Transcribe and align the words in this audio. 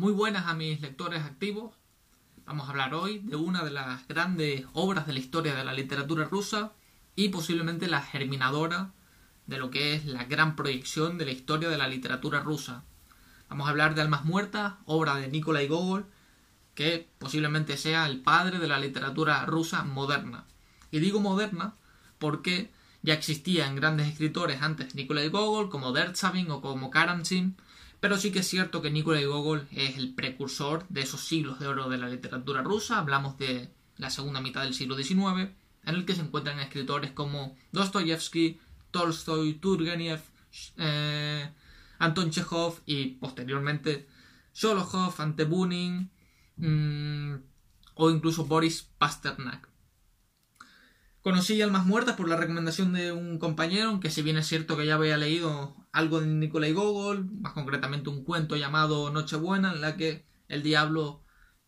Muy 0.00 0.14
buenas 0.14 0.46
a 0.46 0.54
mis 0.54 0.80
lectores 0.80 1.22
activos. 1.24 1.74
Vamos 2.46 2.66
a 2.66 2.70
hablar 2.70 2.94
hoy 2.94 3.18
de 3.18 3.36
una 3.36 3.62
de 3.64 3.70
las 3.70 4.08
grandes 4.08 4.64
obras 4.72 5.06
de 5.06 5.12
la 5.12 5.18
historia 5.18 5.54
de 5.54 5.62
la 5.62 5.74
literatura 5.74 6.24
rusa 6.24 6.72
y 7.16 7.28
posiblemente 7.28 7.86
la 7.86 8.00
germinadora 8.00 8.92
de 9.46 9.58
lo 9.58 9.70
que 9.70 9.92
es 9.92 10.06
la 10.06 10.24
gran 10.24 10.56
proyección 10.56 11.18
de 11.18 11.26
la 11.26 11.32
historia 11.32 11.68
de 11.68 11.76
la 11.76 11.86
literatura 11.86 12.40
rusa. 12.40 12.82
Vamos 13.50 13.66
a 13.66 13.70
hablar 13.72 13.94
de 13.94 14.00
Almas 14.00 14.24
Muertas, 14.24 14.72
obra 14.86 15.16
de 15.16 15.28
Nikolai 15.28 15.68
Gogol, 15.68 16.06
que 16.74 17.10
posiblemente 17.18 17.76
sea 17.76 18.06
el 18.06 18.20
padre 18.20 18.58
de 18.58 18.68
la 18.68 18.78
literatura 18.78 19.44
rusa 19.44 19.84
moderna. 19.84 20.46
Y 20.90 21.00
digo 21.00 21.20
moderna 21.20 21.74
porque 22.18 22.70
ya 23.02 23.12
existían 23.12 23.76
grandes 23.76 24.08
escritores 24.08 24.62
antes 24.62 24.94
Nikolai 24.94 25.28
Gogol, 25.28 25.68
como 25.68 25.92
Dertsavin 25.92 26.50
o 26.52 26.62
como 26.62 26.88
Karamzin, 26.88 27.58
pero 28.00 28.16
sí 28.16 28.32
que 28.32 28.40
es 28.40 28.48
cierto 28.48 28.80
que 28.80 28.90
Nikolai 28.90 29.26
Gogol 29.26 29.68
es 29.72 29.98
el 29.98 30.14
precursor 30.14 30.86
de 30.88 31.02
esos 31.02 31.20
siglos 31.20 31.60
de 31.60 31.66
oro 31.68 31.88
de 31.90 31.98
la 31.98 32.08
literatura 32.08 32.62
rusa. 32.62 32.98
Hablamos 32.98 33.36
de 33.38 33.70
la 33.98 34.08
segunda 34.08 34.40
mitad 34.40 34.62
del 34.62 34.74
siglo 34.74 34.96
XIX, 34.96 35.50
en 35.84 35.94
el 35.94 36.06
que 36.06 36.14
se 36.14 36.22
encuentran 36.22 36.60
escritores 36.60 37.12
como 37.12 37.56
Dostoyevsky, 37.72 38.58
Tolstoy, 38.90 39.54
Turgenev, 39.54 40.22
eh, 40.78 41.50
Anton 41.98 42.30
Chekhov 42.30 42.80
y 42.86 43.08
posteriormente 43.16 44.08
Sholokhov, 44.54 45.20
Ante 45.20 45.44
Bunin 45.44 46.10
mm, 46.56 47.34
o 47.94 48.10
incluso 48.10 48.46
Boris 48.46 48.88
Pasternak. 48.96 49.68
Conocí 51.20 51.60
Almas 51.60 51.84
Muertas 51.84 52.16
por 52.16 52.30
la 52.30 52.36
recomendación 52.36 52.94
de 52.94 53.12
un 53.12 53.38
compañero, 53.38 53.90
aunque 53.90 54.08
si 54.08 54.22
bien 54.22 54.38
es 54.38 54.46
cierto 54.46 54.78
que 54.78 54.86
ya 54.86 54.94
había 54.94 55.18
leído 55.18 55.76
algo 55.92 56.20
de 56.20 56.26
Nikolai 56.26 56.72
Gogol, 56.72 57.30
más 57.40 57.52
concretamente 57.52 58.10
un 58.10 58.24
cuento 58.24 58.56
llamado 58.56 59.10
Nochebuena, 59.10 59.72
en 59.72 59.80
la 59.80 59.96
que 59.96 60.24
el 60.48 60.62
diablo 60.62 61.22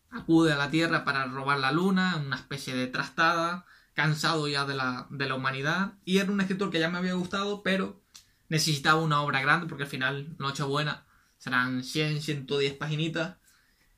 acude 0.09 0.53
a 0.53 0.57
la 0.57 0.69
Tierra 0.69 1.03
para 1.03 1.25
robar 1.25 1.59
la 1.59 1.71
luna, 1.71 2.21
una 2.25 2.35
especie 2.35 2.75
de 2.75 2.87
trastada, 2.87 3.65
cansado 3.93 4.47
ya 4.47 4.65
de 4.65 4.75
la, 4.75 5.07
de 5.09 5.27
la 5.27 5.35
humanidad, 5.35 5.93
y 6.05 6.17
era 6.17 6.31
un 6.31 6.41
escritor 6.41 6.69
que 6.69 6.79
ya 6.79 6.89
me 6.89 6.97
había 6.97 7.13
gustado, 7.13 7.63
pero 7.63 8.01
necesitaba 8.49 9.01
una 9.01 9.21
obra 9.21 9.41
grande, 9.41 9.67
porque 9.67 9.83
al 9.83 9.89
final 9.89 10.35
Nochebuena 10.39 11.05
serán 11.37 11.83
100, 11.83 12.21
110 12.21 12.73
paginitas, 12.75 13.37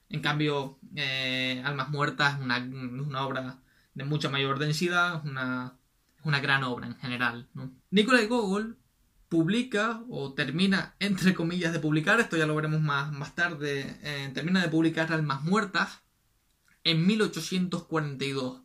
en 0.10 0.22
cambio 0.22 0.80
eh, 0.96 1.62
Almas 1.66 1.90
Muertas 1.90 2.36
es 2.36 2.42
una, 2.42 2.58
una 2.58 3.26
obra 3.26 3.60
de 3.94 4.04
mucha 4.04 4.30
mayor 4.30 4.60
densidad, 4.60 5.18
es 5.18 5.24
una, 5.24 5.78
una 6.24 6.40
gran 6.40 6.64
obra 6.64 6.88
en 6.88 6.98
general. 6.98 7.48
¿no? 7.54 7.72
Nikolai 7.92 8.28
Gogol 8.28 8.78
publica 9.36 10.02
o 10.10 10.34
termina, 10.34 10.96
entre 11.00 11.34
comillas, 11.34 11.74
de 11.74 11.80
publicar, 11.80 12.22
esto 12.22 12.38
ya 12.38 12.46
lo 12.46 12.56
veremos 12.56 12.80
más, 12.80 13.12
más 13.12 13.36
tarde, 13.36 13.98
eh, 14.02 14.32
termina 14.34 14.62
de 14.62 14.70
publicar 14.70 15.12
Almas 15.12 15.44
Muertas 15.44 16.00
en 16.86 17.06
1842. 17.06 18.62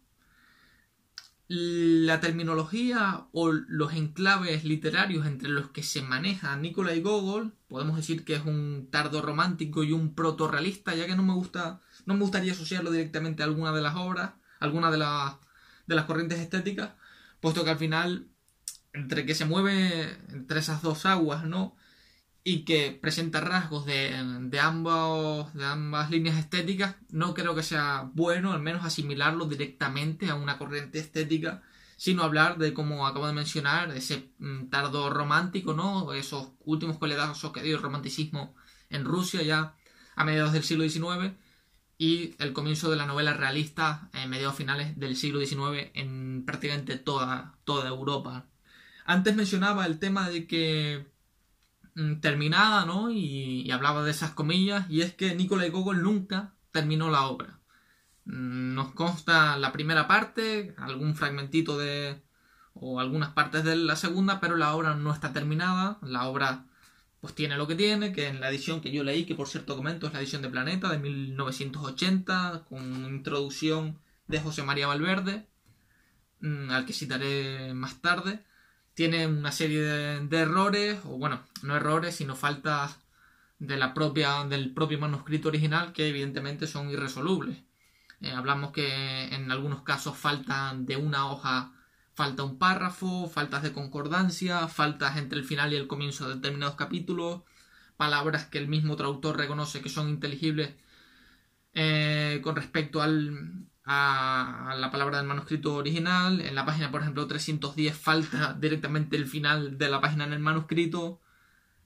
La 1.48 2.20
terminología 2.20 3.26
o 3.32 3.50
los 3.50 3.92
enclaves 3.94 4.64
literarios 4.64 5.26
entre 5.26 5.48
los 5.48 5.70
que 5.70 5.82
se 5.82 6.02
maneja 6.02 6.54
Nikolai 6.54 7.00
Gogol, 7.00 7.52
podemos 7.66 7.96
decir 7.96 8.24
que 8.24 8.36
es 8.36 8.44
un 8.44 8.86
tardo 8.92 9.22
romántico 9.22 9.82
y 9.82 9.90
un 9.90 10.14
proto-realista, 10.14 10.94
ya 10.94 11.06
que 11.06 11.16
no 11.16 11.24
me 11.24 11.34
gusta, 11.34 11.80
no 12.06 12.14
me 12.14 12.20
gustaría 12.20 12.52
asociarlo 12.52 12.92
directamente 12.92 13.42
a 13.42 13.46
alguna 13.46 13.72
de 13.72 13.82
las 13.82 13.96
obras, 13.96 14.34
alguna 14.60 14.92
de, 14.92 14.98
de 14.98 15.94
las 15.96 16.04
corrientes 16.04 16.38
estéticas, 16.38 16.90
puesto 17.40 17.64
que 17.64 17.70
al 17.70 17.78
final, 17.78 18.28
entre 18.92 19.26
que 19.26 19.34
se 19.34 19.44
mueve 19.44 20.16
entre 20.30 20.60
esas 20.60 20.82
dos 20.82 21.06
aguas, 21.06 21.44
¿no? 21.44 21.76
Y 22.42 22.64
que 22.64 22.92
presenta 22.92 23.40
rasgos 23.40 23.84
de, 23.86 24.10
de, 24.10 24.48
de 24.50 24.60
ambas 24.60 26.10
líneas 26.10 26.38
estéticas, 26.38 26.96
no 27.10 27.34
creo 27.34 27.54
que 27.54 27.62
sea 27.62 28.10
bueno, 28.14 28.52
al 28.52 28.60
menos 28.62 28.84
asimilarlo 28.84 29.46
directamente 29.46 30.30
a 30.30 30.34
una 30.34 30.58
corriente 30.58 30.98
estética, 30.98 31.62
sino 31.96 32.22
hablar 32.22 32.56
de, 32.58 32.72
como 32.72 33.06
acabo 33.06 33.26
de 33.26 33.34
mencionar, 33.34 33.90
ese 33.94 34.32
mm, 34.38 34.70
tardo 34.70 35.10
romántico, 35.10 35.74
¿no? 35.74 36.12
Esos 36.14 36.52
últimos 36.64 36.98
coletazos 36.98 37.52
que 37.52 37.62
dio 37.62 37.76
el 37.76 37.82
romanticismo 37.82 38.54
en 38.88 39.04
Rusia 39.04 39.42
ya 39.42 39.76
a 40.16 40.24
mediados 40.24 40.52
del 40.52 40.64
siglo 40.64 40.88
XIX 40.88 41.34
y 41.98 42.34
el 42.38 42.54
comienzo 42.54 42.90
de 42.90 42.96
la 42.96 43.04
novela 43.04 43.34
realista 43.34 44.08
en 44.14 44.30
mediados 44.30 44.56
finales 44.56 44.98
del 44.98 45.16
siglo 45.16 45.44
XIX 45.44 45.90
en 45.94 46.44
prácticamente 46.46 46.96
toda, 46.96 47.58
toda 47.64 47.88
Europa. 47.88 48.49
Antes 49.10 49.34
mencionaba 49.34 49.86
el 49.86 49.98
tema 49.98 50.30
de 50.30 50.46
que 50.46 51.04
mm, 51.96 52.20
terminada, 52.20 52.86
¿no? 52.86 53.10
Y, 53.10 53.68
hablaba 53.72 54.04
de 54.04 54.12
esas 54.12 54.30
comillas, 54.30 54.88
y 54.88 55.00
es 55.00 55.12
que 55.12 55.34
Nikolai 55.34 55.68
Gogol 55.70 56.04
nunca 56.04 56.54
terminó 56.70 57.10
la 57.10 57.26
obra. 57.26 57.58
Mm, 58.24 58.74
nos 58.74 58.92
consta 58.92 59.56
la 59.56 59.72
primera 59.72 60.06
parte, 60.06 60.76
algún 60.78 61.16
fragmentito 61.16 61.76
de. 61.76 62.22
o 62.74 63.00
algunas 63.00 63.30
partes 63.30 63.64
de 63.64 63.74
la 63.74 63.96
segunda, 63.96 64.38
pero 64.38 64.56
la 64.56 64.76
obra 64.76 64.94
no 64.94 65.12
está 65.12 65.32
terminada. 65.32 65.98
La 66.02 66.28
obra 66.28 66.66
pues 67.20 67.34
tiene 67.34 67.56
lo 67.56 67.66
que 67.66 67.74
tiene, 67.74 68.12
que 68.12 68.28
en 68.28 68.38
la 68.40 68.48
edición 68.48 68.80
que 68.80 68.92
yo 68.92 69.02
leí, 69.02 69.26
que 69.26 69.34
por 69.34 69.48
cierto 69.48 69.76
comento 69.76 70.06
es 70.06 70.12
la 70.12 70.20
edición 70.20 70.42
de 70.42 70.50
Planeta 70.50 70.88
de 70.88 70.98
1980, 70.98 72.66
con 72.68 73.06
introducción 73.06 73.98
de 74.28 74.40
José 74.40 74.62
María 74.62 74.86
Valverde, 74.86 75.48
mm, 76.42 76.70
al 76.70 76.86
que 76.86 76.92
citaré 76.92 77.74
más 77.74 78.00
tarde, 78.00 78.44
tiene 78.94 79.26
una 79.26 79.52
serie 79.52 79.80
de, 79.82 80.38
errores, 80.38 81.00
o 81.04 81.18
bueno, 81.18 81.42
no 81.62 81.76
errores, 81.76 82.16
sino 82.16 82.36
faltas 82.36 82.98
de 83.58 83.76
la 83.76 83.94
propia, 83.94 84.44
del 84.44 84.72
propio 84.72 84.98
manuscrito 84.98 85.48
original 85.48 85.92
que 85.92 86.08
evidentemente 86.08 86.66
son 86.66 86.90
irresolubles. 86.90 87.58
Eh, 88.20 88.32
hablamos 88.32 88.72
que 88.72 89.34
en 89.34 89.50
algunos 89.50 89.82
casos 89.82 90.16
faltan 90.16 90.86
de 90.86 90.96
una 90.96 91.30
hoja 91.30 91.72
falta 92.20 92.44
un 92.44 92.58
párrafo, 92.58 93.30
faltas 93.30 93.62
de 93.62 93.72
concordancia, 93.72 94.68
faltas 94.68 95.16
entre 95.16 95.38
el 95.38 95.44
final 95.46 95.72
y 95.72 95.76
el 95.76 95.86
comienzo 95.86 96.28
de 96.28 96.34
determinados 96.34 96.76
capítulos, 96.76 97.42
palabras 97.96 98.44
que 98.44 98.58
el 98.58 98.68
mismo 98.68 98.94
traductor 98.96 99.38
reconoce 99.38 99.80
que 99.80 99.88
son 99.88 100.10
inteligibles 100.10 100.74
eh, 101.72 102.40
con 102.42 102.56
respecto 102.56 103.00
al, 103.00 103.69
a, 103.84 104.74
la 104.78 104.90
palabra 104.90 105.18
del 105.18 105.26
manuscrito 105.26 105.74
original. 105.74 106.40
En 106.40 106.54
la 106.54 106.64
página, 106.64 106.90
por 106.90 107.02
ejemplo, 107.02 107.26
310 107.26 107.96
falta 107.96 108.54
directamente 108.60 109.16
el 109.16 109.26
final 109.26 109.78
de 109.78 109.88
la 109.88 110.00
página 110.00 110.24
en 110.24 110.32
el 110.32 110.40
manuscrito. 110.40 111.20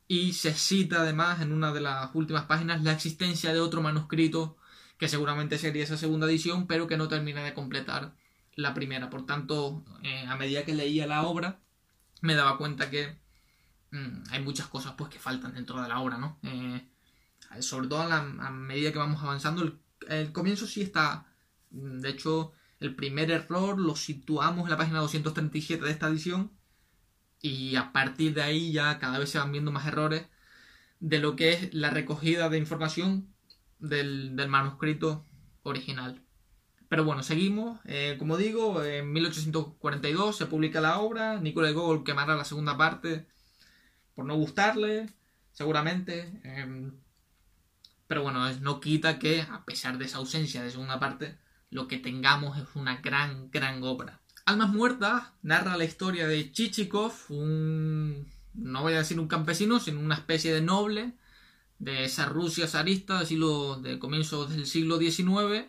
Y 0.06 0.34
se 0.34 0.53
cita 0.53 1.00
además 1.00 1.41
en 1.41 1.53
una 1.53 1.72
de 1.72 1.81
las 1.81 2.15
últimas 2.15 2.44
páginas 2.44 2.82
la 2.82 2.93
existencia 2.93 3.53
de 3.53 3.60
otro 3.60 3.81
manuscrito 3.81 4.59
que 4.99 5.09
seguramente 5.09 5.59
sería 5.59 5.82
esa 5.82 5.97
segunda 5.97 6.27
edición, 6.27 6.66
pero 6.66 6.87
que 6.87 6.97
no 6.97 7.09
termina 7.09 7.43
de 7.43 7.55
completar 7.55 8.15
la 8.55 8.75
primera. 8.75 9.11
Por 9.11 9.26
tanto, 9.26 9.84
eh, 10.03 10.26
a 10.28 10.37
medida 10.37 10.65
que 10.65 10.75
leía 10.75 11.06
la 11.06 11.22
obra, 11.22 11.61
me 12.21 12.34
daba 12.34 12.59
cuenta 12.59 12.91
que 12.91 13.19
mm, 13.91 14.25
hay 14.31 14.43
muchas 14.43 14.66
cosas 14.66 14.93
pues 14.97 15.11
que 15.11 15.19
faltan 15.19 15.55
dentro 15.55 15.81
de 15.82 15.88
la 15.88 16.00
obra, 16.00 16.19
¿no? 16.19 16.38
Eh, 16.43 16.87
sobre 17.61 17.88
todo 17.88 18.03
a, 18.03 18.22
medida 18.50 18.93
que 18.93 18.99
vamos 18.99 19.22
avanzando, 19.22 19.78
el, 20.09 20.32
comienzo 20.32 20.66
sí 20.66 20.82
está. 20.82 21.26
Mm, 21.75 22.01
de 22.01 22.11
hecho, 22.11 22.53
el 22.81 22.95
primer 22.97 23.31
error 23.31 23.79
lo 23.79 23.97
situamos 23.97 24.65
en 24.65 24.71
la 24.71 24.77
página 24.79 25.01
237 25.01 25.85
de 25.85 25.91
esta 25.91 26.09
edición. 26.09 26.53
Y 27.41 27.77
a 27.77 27.93
partir 27.93 28.35
de 28.35 28.43
ahí 28.43 28.73
ya 28.73 28.99
cada 28.99 29.19
vez 29.19 29.31
se 29.31 29.39
van 29.39 29.53
viendo 29.53 29.71
más 29.73 29.87
errores 29.87 30.27
de 31.01 31.19
lo 31.19 31.37
que 31.37 31.53
es 31.53 31.75
la 31.75 31.91
recogida 31.91 32.49
de 32.49 32.59
información 32.59 33.35
del, 33.79 34.37
del 34.37 34.49
manuscrito 34.49 35.27
original. 35.62 36.25
Pero 36.89 37.05
bueno, 37.05 37.23
seguimos. 37.23 37.81
Eh, 37.87 38.17
como 38.19 38.37
digo, 38.37 38.83
en 38.85 39.12
1842 39.12 40.37
se 40.37 40.47
publica 40.47 40.81
la 40.81 41.01
obra. 41.01 41.41
Nicolás 41.41 41.73
Gogol 41.73 42.05
quemará 42.05 42.37
la 42.37 42.45
segunda 42.45 42.77
parte 42.77 43.27
por 44.15 44.25
no 44.25 44.37
gustarle, 44.37 45.11
seguramente. 45.53 46.41
Em, 46.45 46.93
pero 48.06 48.23
bueno, 48.23 48.49
no 48.61 48.81
quita 48.81 49.19
que, 49.19 49.43
a 49.43 49.65
pesar 49.65 49.99
de 49.99 50.05
esa 50.05 50.19
ausencia 50.19 50.62
de 50.62 50.71
segunda 50.71 51.00
parte, 51.00 51.37
lo 51.75 51.88
que 51.88 51.99
tengamos 51.99 52.56
es 52.56 52.69
una 52.76 52.99
gran, 52.99 53.50
gran 53.50 53.82
obra. 53.82 54.21
Almas 54.47 54.71
Muertas 54.71 55.32
narra 55.43 55.76
la 55.76 55.85
historia 55.85 56.29
de 56.29 56.53
Chichikov, 56.53 57.12
un. 57.31 58.29
no 58.55 58.82
voy 58.82 58.93
a 58.93 58.99
decir 58.99 59.19
un 59.19 59.26
campesino, 59.26 59.81
sino 59.81 59.99
una 59.99 60.15
especie 60.15 60.55
de 60.55 60.61
noble 60.61 61.15
de 61.81 62.05
esa 62.05 62.26
Rusia 62.26 62.69
zarista 62.69 63.19
de, 63.19 63.26
siglo, 63.26 63.81
de 63.81 63.99
comienzos 63.99 64.50
del 64.50 64.67
siglo 64.67 64.99
XIX 64.99 65.67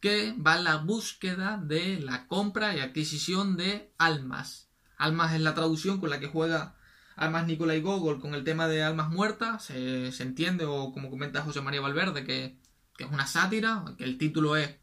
que 0.00 0.34
va 0.34 0.54
a 0.54 0.60
la 0.60 0.78
búsqueda 0.78 1.58
de 1.62 2.00
la 2.00 2.26
compra 2.26 2.74
y 2.74 2.80
adquisición 2.80 3.56
de 3.56 3.92
almas. 3.98 4.68
Almas 4.98 5.32
es 5.32 5.42
la 5.42 5.54
traducción 5.54 6.00
con 6.00 6.10
la 6.10 6.18
que 6.18 6.26
juega 6.26 6.74
Almas 7.14 7.46
Nicolai 7.46 7.80
Gogol 7.82 8.20
con 8.20 8.34
el 8.34 8.42
tema 8.42 8.66
de 8.66 8.82
almas 8.82 9.10
muertas. 9.10 9.66
Se, 9.66 10.08
entiende, 10.20 10.64
o 10.64 10.92
como 10.92 11.08
comenta 11.08 11.42
José 11.42 11.60
María 11.60 11.80
Valverde, 11.80 12.24
que, 12.24 12.58
es 12.98 13.06
una 13.12 13.28
sátira, 13.28 13.84
que 13.96 14.02
el 14.02 14.18
título 14.18 14.56
es, 14.56 14.74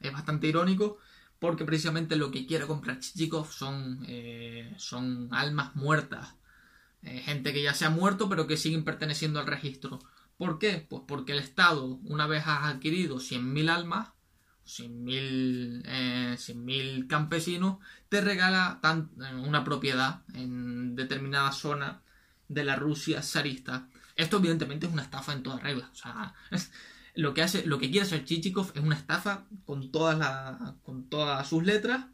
es 0.00 0.12
bastante 0.12 0.46
irónico, 0.46 0.98
porque 1.38 1.64
precisamente 1.64 2.16
lo 2.16 2.30
que 2.30 2.46
quiere 2.46 2.66
comprar 2.66 3.00
Chichikov 3.00 3.50
son, 3.50 4.04
eh, 4.08 4.74
son 4.76 5.28
almas 5.32 5.74
muertas. 5.76 6.34
Eh, 7.02 7.20
gente 7.20 7.52
que 7.52 7.62
ya 7.62 7.72
se 7.72 7.86
ha 7.86 7.90
muerto, 7.90 8.28
pero 8.28 8.46
que 8.46 8.56
siguen 8.58 8.84
perteneciendo 8.84 9.40
al 9.40 9.46
registro. 9.46 10.00
¿Por 10.36 10.58
qué? 10.58 10.86
Pues 10.88 11.02
porque 11.06 11.32
el 11.32 11.38
Estado, 11.38 11.98
una 12.04 12.26
vez 12.26 12.46
has 12.46 12.64
adquirido 12.64 13.16
100.000 13.16 13.70
almas, 13.70 14.08
100.000 14.66 15.82
eh, 15.86 17.06
campesinos, 17.08 17.78
te 18.08 18.20
regala 18.20 18.80
eh, 18.82 19.34
una 19.34 19.64
propiedad 19.64 20.22
en 20.34 20.94
determinada 20.94 21.52
zona 21.52 22.02
de 22.48 22.64
la 22.64 22.76
Rusia 22.76 23.22
zarista. 23.22 23.88
Esto 24.16 24.38
evidentemente 24.38 24.86
es 24.86 24.92
una 24.92 25.02
estafa 25.02 25.32
en 25.32 25.42
toda 25.42 25.58
regla. 25.58 25.88
O 25.92 25.94
sea, 25.94 26.34
lo 27.14 27.34
que 27.34 27.42
hace, 27.42 27.66
lo 27.66 27.78
que 27.78 27.90
quiere 27.90 28.06
hacer 28.06 28.24
Chichikov 28.24 28.72
es 28.74 28.82
una 28.82 28.96
estafa 28.96 29.46
con 29.64 29.90
todas 29.90 30.18
las, 30.18 30.74
con 30.82 31.08
todas 31.08 31.48
sus 31.48 31.64
letras. 31.64 32.06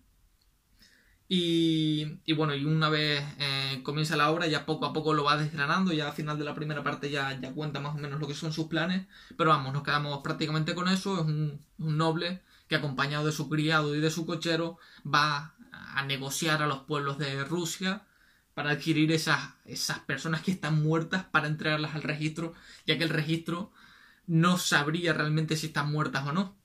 Y, 1.28 2.20
y 2.24 2.34
bueno, 2.34 2.54
y 2.54 2.64
una 2.64 2.88
vez 2.88 3.24
eh, 3.38 3.80
comienza 3.82 4.16
la 4.16 4.30
obra, 4.30 4.46
ya 4.46 4.64
poco 4.64 4.86
a 4.86 4.92
poco 4.92 5.12
lo 5.12 5.24
va 5.24 5.36
desgranando, 5.36 5.92
ya 5.92 6.06
al 6.06 6.14
final 6.14 6.38
de 6.38 6.44
la 6.44 6.54
primera 6.54 6.84
parte 6.84 7.10
ya, 7.10 7.38
ya 7.40 7.52
cuenta 7.52 7.80
más 7.80 7.96
o 7.96 7.98
menos 7.98 8.20
lo 8.20 8.28
que 8.28 8.34
son 8.34 8.52
sus 8.52 8.68
planes, 8.68 9.06
pero 9.36 9.50
vamos, 9.50 9.72
nos 9.72 9.82
quedamos 9.82 10.20
prácticamente 10.22 10.76
con 10.76 10.86
eso, 10.86 11.16
es 11.16 11.26
un, 11.26 11.60
un 11.78 11.98
noble 11.98 12.42
que 12.68 12.76
acompañado 12.76 13.26
de 13.26 13.32
su 13.32 13.48
criado 13.48 13.96
y 13.96 14.00
de 14.00 14.10
su 14.10 14.24
cochero 14.24 14.78
va 15.04 15.54
a 15.72 16.04
negociar 16.04 16.62
a 16.62 16.68
los 16.68 16.80
pueblos 16.80 17.18
de 17.18 17.44
Rusia 17.44 18.02
para 18.54 18.70
adquirir 18.70 19.12
esas, 19.12 19.50
esas 19.66 19.98
personas 19.98 20.42
que 20.42 20.50
están 20.50 20.82
muertas 20.82 21.24
para 21.24 21.46
entregarlas 21.46 21.94
al 21.94 22.02
registro, 22.02 22.54
ya 22.86 22.96
que 22.96 23.04
el 23.04 23.10
registro 23.10 23.72
no 24.26 24.58
sabría 24.58 25.12
realmente 25.12 25.56
si 25.56 25.66
están 25.66 25.90
muertas 25.90 26.26
o 26.26 26.32
no. 26.32 26.56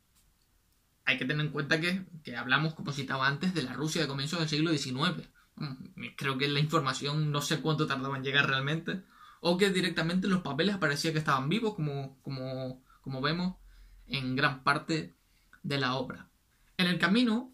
Hay 1.06 1.18
que 1.18 1.26
tener 1.26 1.46
en 1.46 1.52
cuenta 1.52 1.82
que, 1.82 2.06
que 2.24 2.38
hablamos, 2.38 2.74
como 2.74 2.92
citaba 2.92 3.28
antes, 3.28 3.54
de 3.54 3.64
la 3.64 3.74
Rusia 3.74 4.02
de 4.02 4.08
comienzos 4.08 4.40
del 4.40 4.50
siglo 4.50 4.72
XIX. 4.72 5.30
Mm, 5.56 6.06
creo 6.16 6.38
que 6.38 6.48
la 6.48 6.60
información 6.60 7.32
no 7.32 7.42
sé 7.42 7.62
cuánto 7.62 7.88
tardaba 7.88 8.18
en 8.18 8.24
llegar 8.24 8.48
realmente. 8.48 9.04
O 9.40 9.58
que 9.58 9.72
directamente 9.72 10.28
los 10.28 10.42
papeles 10.42 10.78
parecía 10.78 11.12
que 11.12 11.20
estaban 11.20 11.50
vivos, 11.50 11.76
como, 11.76 12.20
como, 12.22 12.84
como 13.02 13.22
vemos 13.22 13.58
en 14.08 14.36
gran 14.36 14.64
parte 14.64 15.16
de 15.64 15.80
la 15.80 15.96
obra. 15.96 16.30
En 16.78 16.88
el 16.88 17.00
camino, 17.00 17.54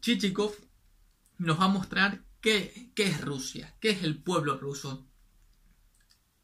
Chichikov 0.00 0.52
nos 1.38 1.58
va 1.58 1.64
a 1.64 1.68
mostrar 1.68 2.22
¿Qué, 2.40 2.92
es 2.96 3.20
Rusia? 3.20 3.74
¿Qué 3.80 3.90
es 3.90 4.02
el 4.02 4.22
pueblo 4.22 4.56
ruso? 4.56 5.06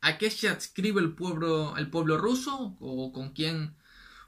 ¿A 0.06 0.18
qué 0.18 0.30
se 0.30 0.48
adscribe 0.48 1.00
el 1.00 1.14
pueblo, 1.14 1.76
el 1.76 1.90
pueblo 1.90 2.16
ruso? 2.16 2.76
¿O 2.78 3.12
con 3.12 3.30
quién? 3.30 3.74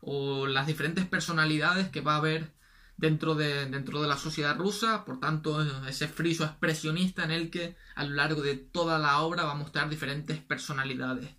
¿O 0.00 0.48
las 0.48 0.66
diferentes 0.66 1.06
personalidades 1.06 1.88
que 1.88 2.00
va 2.00 2.14
a 2.14 2.16
haber 2.16 2.50
dentro 2.96 3.36
de, 3.36 3.66
dentro 3.66 4.02
de 4.02 4.08
la 4.08 4.16
sociedad 4.16 4.56
rusa? 4.56 5.04
Por 5.04 5.20
tanto, 5.20 5.62
ese 5.86 6.08
friso 6.08 6.44
expresionista 6.44 7.22
en 7.22 7.30
el 7.30 7.48
que 7.50 7.76
a 7.94 8.02
lo 8.02 8.16
largo 8.16 8.42
de 8.42 8.56
toda 8.56 8.98
la 8.98 9.20
obra 9.20 9.44
va 9.44 9.52
a 9.52 9.54
mostrar 9.54 9.88
diferentes 9.88 10.40
personalidades. 10.40 11.30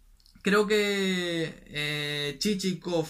Creo 0.41 0.67
que 0.67 1.61
eh, 1.67 2.37
Chichikov 2.39 3.09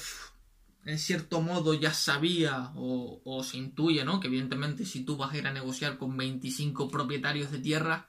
en 0.85 0.97
cierto 0.97 1.41
modo 1.41 1.75
ya 1.75 1.93
sabía 1.93 2.71
o, 2.75 3.43
se 3.43 3.57
intuye, 3.57 4.03
¿no? 4.03 4.19
Que 4.19 4.29
evidentemente 4.29 4.83
si 4.83 5.03
tú 5.05 5.15
vas 5.15 5.31
a 5.31 5.37
ir 5.37 5.45
a 5.45 5.53
negociar 5.53 5.99
con 5.99 6.17
25 6.17 6.89
propietarios 6.89 7.51
de 7.51 7.59
tierra, 7.59 8.08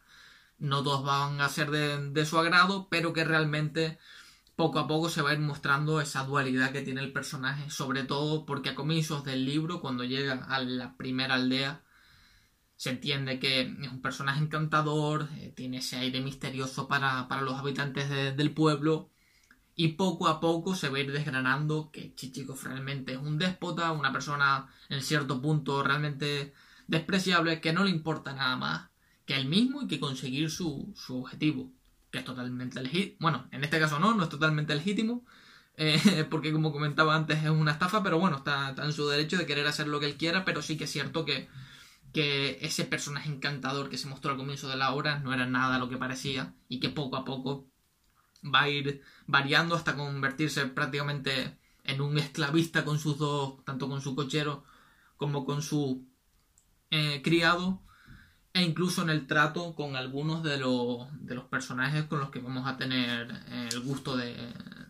no 0.60 0.82
todos 0.82 1.04
van 1.04 1.40
a 1.40 1.48
ser 1.48 1.70
de, 1.70 2.26
su 2.26 2.38
agrado, 2.38 2.88
pero 2.90 3.12
que 3.12 3.24
realmente 3.24 3.98
poco 4.56 4.78
a 4.78 4.86
poco 4.86 5.08
se 5.08 5.22
va 5.22 5.30
a 5.30 5.32
ir 5.32 5.40
mostrando 5.40 6.00
esa 6.00 6.24
dualidad 6.24 6.70
que 6.70 6.82
tiene 6.82 7.00
el 7.00 7.12
personaje, 7.12 7.70
sobre 7.70 8.04
todo 8.04 8.44
porque 8.46 8.70
a 8.70 8.74
comienzos 8.74 9.24
del 9.24 9.46
libro, 9.46 9.80
cuando 9.80 10.04
llega 10.04 10.34
a 10.34 10.60
la 10.60 10.96
primera 10.96 11.34
aldea, 11.36 11.82
se 12.76 12.90
entiende 12.90 13.40
que 13.40 13.62
es 13.62 13.88
un 13.90 14.02
personaje 14.02 14.42
encantador, 14.42 15.28
eh, 15.38 15.52
tiene 15.56 15.78
ese 15.78 15.96
aire 15.96 16.20
misterioso 16.20 16.88
para, 16.88 17.26
los 17.40 17.58
habitantes 17.58 18.10
del 18.10 18.52
pueblo, 18.52 19.10
y 19.74 19.88
poco 19.88 20.28
a 20.28 20.40
poco 20.40 20.74
se 20.74 20.90
va 20.90 20.98
a 20.98 21.00
ir 21.00 21.12
desgranando 21.12 21.90
que 21.90 22.14
Chichikov 22.14 22.62
realmente 22.64 23.12
es 23.12 23.18
un 23.18 23.38
déspota, 23.38 23.92
una 23.92 24.12
persona 24.12 24.68
en 24.90 25.02
cierto 25.02 25.40
punto 25.40 25.82
realmente 25.82 26.52
despreciable, 26.86 27.62
que 27.62 27.72
no 27.72 27.84
le 27.84 27.90
importa 27.90 28.34
nada 28.34 28.56
más 28.56 28.89
que 29.30 29.36
él 29.36 29.46
mismo 29.46 29.82
y 29.82 29.86
que 29.86 30.00
conseguir 30.00 30.50
su, 30.50 30.92
objetivo, 31.08 31.70
que 32.10 32.18
es 32.18 32.24
totalmente 32.24 32.82
legítimo. 32.82 33.16
Bueno, 33.20 33.46
en 33.52 33.62
este 33.62 33.78
caso 33.78 34.00
no, 34.00 34.12
no 34.12 34.24
es 34.24 34.28
totalmente 34.28 34.74
legítimo, 34.74 35.24
eh, 35.76 36.26
porque 36.30 36.50
como 36.50 36.72
comentaba 36.72 37.14
antes 37.14 37.44
es 37.44 37.48
una 37.48 37.70
estafa, 37.70 38.02
pero 38.02 38.18
bueno, 38.18 38.38
está, 38.38 38.74
en 38.76 38.92
su 38.92 39.06
derecho 39.06 39.38
de 39.38 39.46
querer 39.46 39.68
hacer 39.68 39.86
lo 39.86 40.00
que 40.00 40.06
él 40.06 40.16
quiera, 40.16 40.44
pero 40.44 40.62
sí 40.62 40.76
que 40.76 40.82
es 40.82 40.90
cierto 40.90 41.24
que, 41.24 41.48
que 42.12 42.58
ese 42.60 42.84
personaje 42.84 43.30
encantador 43.30 43.88
que 43.88 43.98
se 43.98 44.08
mostró 44.08 44.32
al 44.32 44.36
comienzo 44.36 44.68
de 44.68 44.76
la 44.76 44.92
obra 44.92 45.20
no 45.20 45.32
era 45.32 45.46
nada 45.46 45.78
lo 45.78 45.88
que 45.88 45.96
parecía 45.96 46.52
y 46.68 46.80
que 46.80 46.88
poco 46.88 47.16
a 47.16 47.24
poco 47.24 47.68
va 48.44 48.62
a 48.62 48.68
ir 48.68 49.00
variando 49.28 49.76
hasta 49.76 49.94
convertirse 49.94 50.66
prácticamente 50.66 51.56
en 51.84 52.00
un 52.00 52.18
esclavista 52.18 52.84
con 52.84 52.98
sus 52.98 53.16
dos, 53.16 53.64
tanto 53.64 53.88
con 53.88 54.00
su 54.00 54.16
cochero 54.16 54.64
como 55.16 55.44
con 55.44 55.62
su 55.62 56.04
eh, 56.90 57.22
criado, 57.22 57.80
e 58.52 58.62
incluso 58.62 59.02
en 59.02 59.10
el 59.10 59.26
trato 59.26 59.74
con 59.74 59.96
algunos 59.96 60.42
de 60.42 60.58
los, 60.58 61.08
de 61.24 61.34
los 61.34 61.44
personajes 61.44 62.04
con 62.04 62.20
los 62.20 62.30
que 62.30 62.40
vamos 62.40 62.66
a 62.66 62.76
tener 62.76 63.30
eh, 63.48 63.68
el 63.72 63.80
gusto 63.80 64.16
de, 64.16 64.36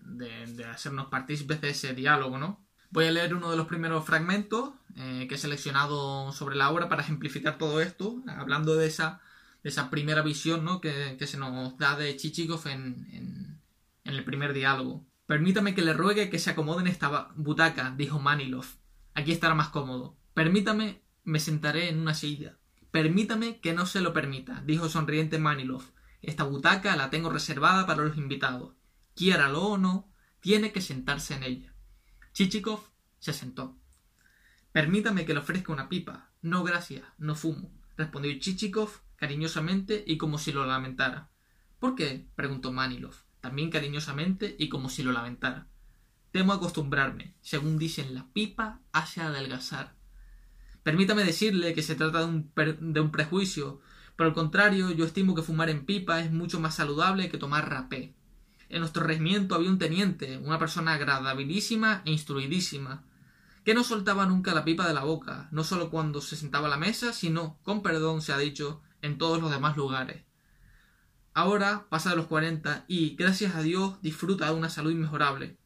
de, 0.04 0.64
hacernos 0.64 1.06
partícipes 1.06 1.60
de 1.60 1.70
ese 1.70 1.94
diálogo, 1.94 2.38
¿no? 2.38 2.64
Voy 2.90 3.06
a 3.06 3.10
leer 3.10 3.34
uno 3.34 3.50
de 3.50 3.56
los 3.56 3.66
primeros 3.66 4.04
fragmentos 4.04 4.70
eh, 4.96 5.26
que 5.28 5.36
he 5.36 5.38
seleccionado 5.38 6.32
sobre 6.32 6.56
la 6.56 6.70
obra 6.70 6.88
para 6.88 7.02
ejemplificar 7.02 7.58
todo 7.58 7.80
esto, 7.80 8.22
hablando 8.26 8.74
de 8.74 8.86
esa 8.86 9.20
esa 9.62 9.90
primera 9.90 10.22
visión 10.22 10.64
¿no? 10.64 10.80
que, 10.80 11.16
se 11.26 11.38
nos 11.38 11.76
da 11.78 11.96
de 11.96 12.16
Chichikov 12.16 12.66
en, 12.68 13.06
en, 13.12 13.60
el 14.04 14.24
primer 14.24 14.52
diálogo. 14.52 15.06
Permítame 15.26 15.74
que 15.74 15.82
le 15.82 15.92
ruegue 15.92 16.30
que 16.30 16.38
se 16.38 16.50
acomode 16.50 16.80
en 16.80 16.88
esta 16.88 17.30
butaca, 17.36 17.94
dijo 17.96 18.18
Manilov. 18.18 18.66
Aquí 19.14 19.30
estará 19.30 19.54
más 19.54 19.68
cómodo. 19.68 20.16
Permítame, 20.34 21.02
me 21.22 21.38
sentaré 21.38 21.88
en 21.88 22.00
una 22.00 22.14
silla. 22.14 22.56
Permítame 22.90 23.60
que 23.60 23.72
no 23.72 23.86
se 23.86 24.00
lo 24.00 24.12
permita, 24.12 24.62
dijo 24.64 24.88
sonriente 24.88 25.38
Manilov. 25.38 25.82
Esta 26.22 26.44
butaca 26.44 26.96
la 26.96 27.10
tengo 27.10 27.30
reservada 27.30 27.86
para 27.86 28.04
los 28.04 28.16
invitados. 28.16 28.74
Quiéralo 29.14 29.62
o 29.62 29.78
no, 29.78 30.12
tiene 30.40 30.72
que 30.72 30.80
sentarse 30.80 31.34
en 31.34 31.42
ella. 31.42 31.74
Chichikov 32.32 32.80
se 33.18 33.32
sentó. 33.32 33.76
Permítame 34.72 35.24
que 35.24 35.34
le 35.34 35.40
ofrezca 35.40 35.72
una 35.72 35.88
pipa. 35.88 36.30
No, 36.42 36.64
gracias, 36.64 37.04
no 37.18 37.34
fumo, 37.34 37.72
respondió 37.96 38.32
Chichikov 38.38 38.90
cariñosamente 39.16 40.02
y 40.06 40.16
como 40.16 40.38
si 40.38 40.52
lo 40.52 40.64
lamentara. 40.64 41.28
¿Por 41.78 41.94
qué? 41.94 42.26
preguntó 42.34 42.72
Manilov, 42.72 43.14
también 43.40 43.70
cariñosamente 43.70 44.56
y 44.58 44.68
como 44.68 44.88
si 44.88 45.02
lo 45.02 45.12
lamentara. 45.12 45.66
Temo 46.32 46.52
acostumbrarme. 46.52 47.34
Según 47.40 47.78
dicen, 47.78 48.14
la 48.14 48.26
pipa 48.32 48.80
hace 48.92 49.20
adelgazar. 49.20 49.96
Permítame 50.90 51.22
decirle 51.22 51.72
que 51.72 51.84
se 51.84 51.94
trata 51.94 52.18
de 52.18 53.00
un, 53.00 53.12
prejuicio. 53.12 53.80
Por 54.16 54.26
el 54.26 54.32
contrario, 54.32 54.90
yo 54.90 55.04
estimo 55.04 55.36
que 55.36 55.42
fumar 55.42 55.70
en 55.70 55.86
pipa 55.86 56.18
es 56.18 56.32
mucho 56.32 56.58
más 56.58 56.74
saludable 56.74 57.28
que 57.28 57.38
tomar 57.38 57.70
rapé. 57.70 58.16
En 58.68 58.80
nuestro 58.80 59.04
regimiento 59.04 59.54
había 59.54 59.70
un 59.70 59.78
teniente, 59.78 60.38
una 60.38 60.58
persona 60.58 60.94
agradabilísima 60.94 62.02
e 62.04 62.10
instruidísima, 62.10 63.04
que 63.64 63.72
no 63.72 63.84
soltaba 63.84 64.26
nunca 64.26 64.52
la 64.52 64.64
pipa 64.64 64.84
de 64.88 64.94
la 64.94 65.04
boca, 65.04 65.46
no 65.52 65.62
solo 65.62 65.90
cuando 65.90 66.20
se 66.20 66.34
sentaba 66.34 66.66
a 66.66 66.70
la 66.70 66.76
mesa, 66.76 67.12
sino, 67.12 67.60
con 67.62 67.84
perdón 67.84 68.20
se 68.20 68.32
ha 68.32 68.38
dicho, 68.38 68.82
en 69.00 69.16
todos 69.16 69.40
los 69.40 69.52
demás 69.52 69.76
lugares. 69.76 70.24
Ahora 71.34 71.86
pasa 71.88 72.10
de 72.10 72.16
los 72.16 72.26
40 72.26 72.86
y, 72.88 73.14
gracias 73.14 73.54
a 73.54 73.62
Dios, 73.62 74.02
disfruta 74.02 74.46
de 74.46 74.56
una 74.56 74.70
salud 74.70 74.90
inmejorable. 74.90 75.56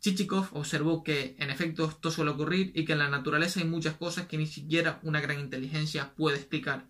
Chichikov 0.00 0.48
observó 0.52 1.02
que, 1.02 1.36
en 1.38 1.50
efecto, 1.50 1.86
esto 1.86 2.10
suele 2.10 2.30
ocurrir 2.32 2.72
y 2.74 2.84
que 2.84 2.92
en 2.92 3.00
la 3.00 3.08
naturaleza 3.08 3.60
hay 3.60 3.66
muchas 3.66 3.94
cosas 3.94 4.26
que 4.26 4.38
ni 4.38 4.46
siquiera 4.46 5.00
una 5.02 5.20
gran 5.20 5.40
inteligencia 5.40 6.14
puede 6.14 6.36
explicar. 6.36 6.86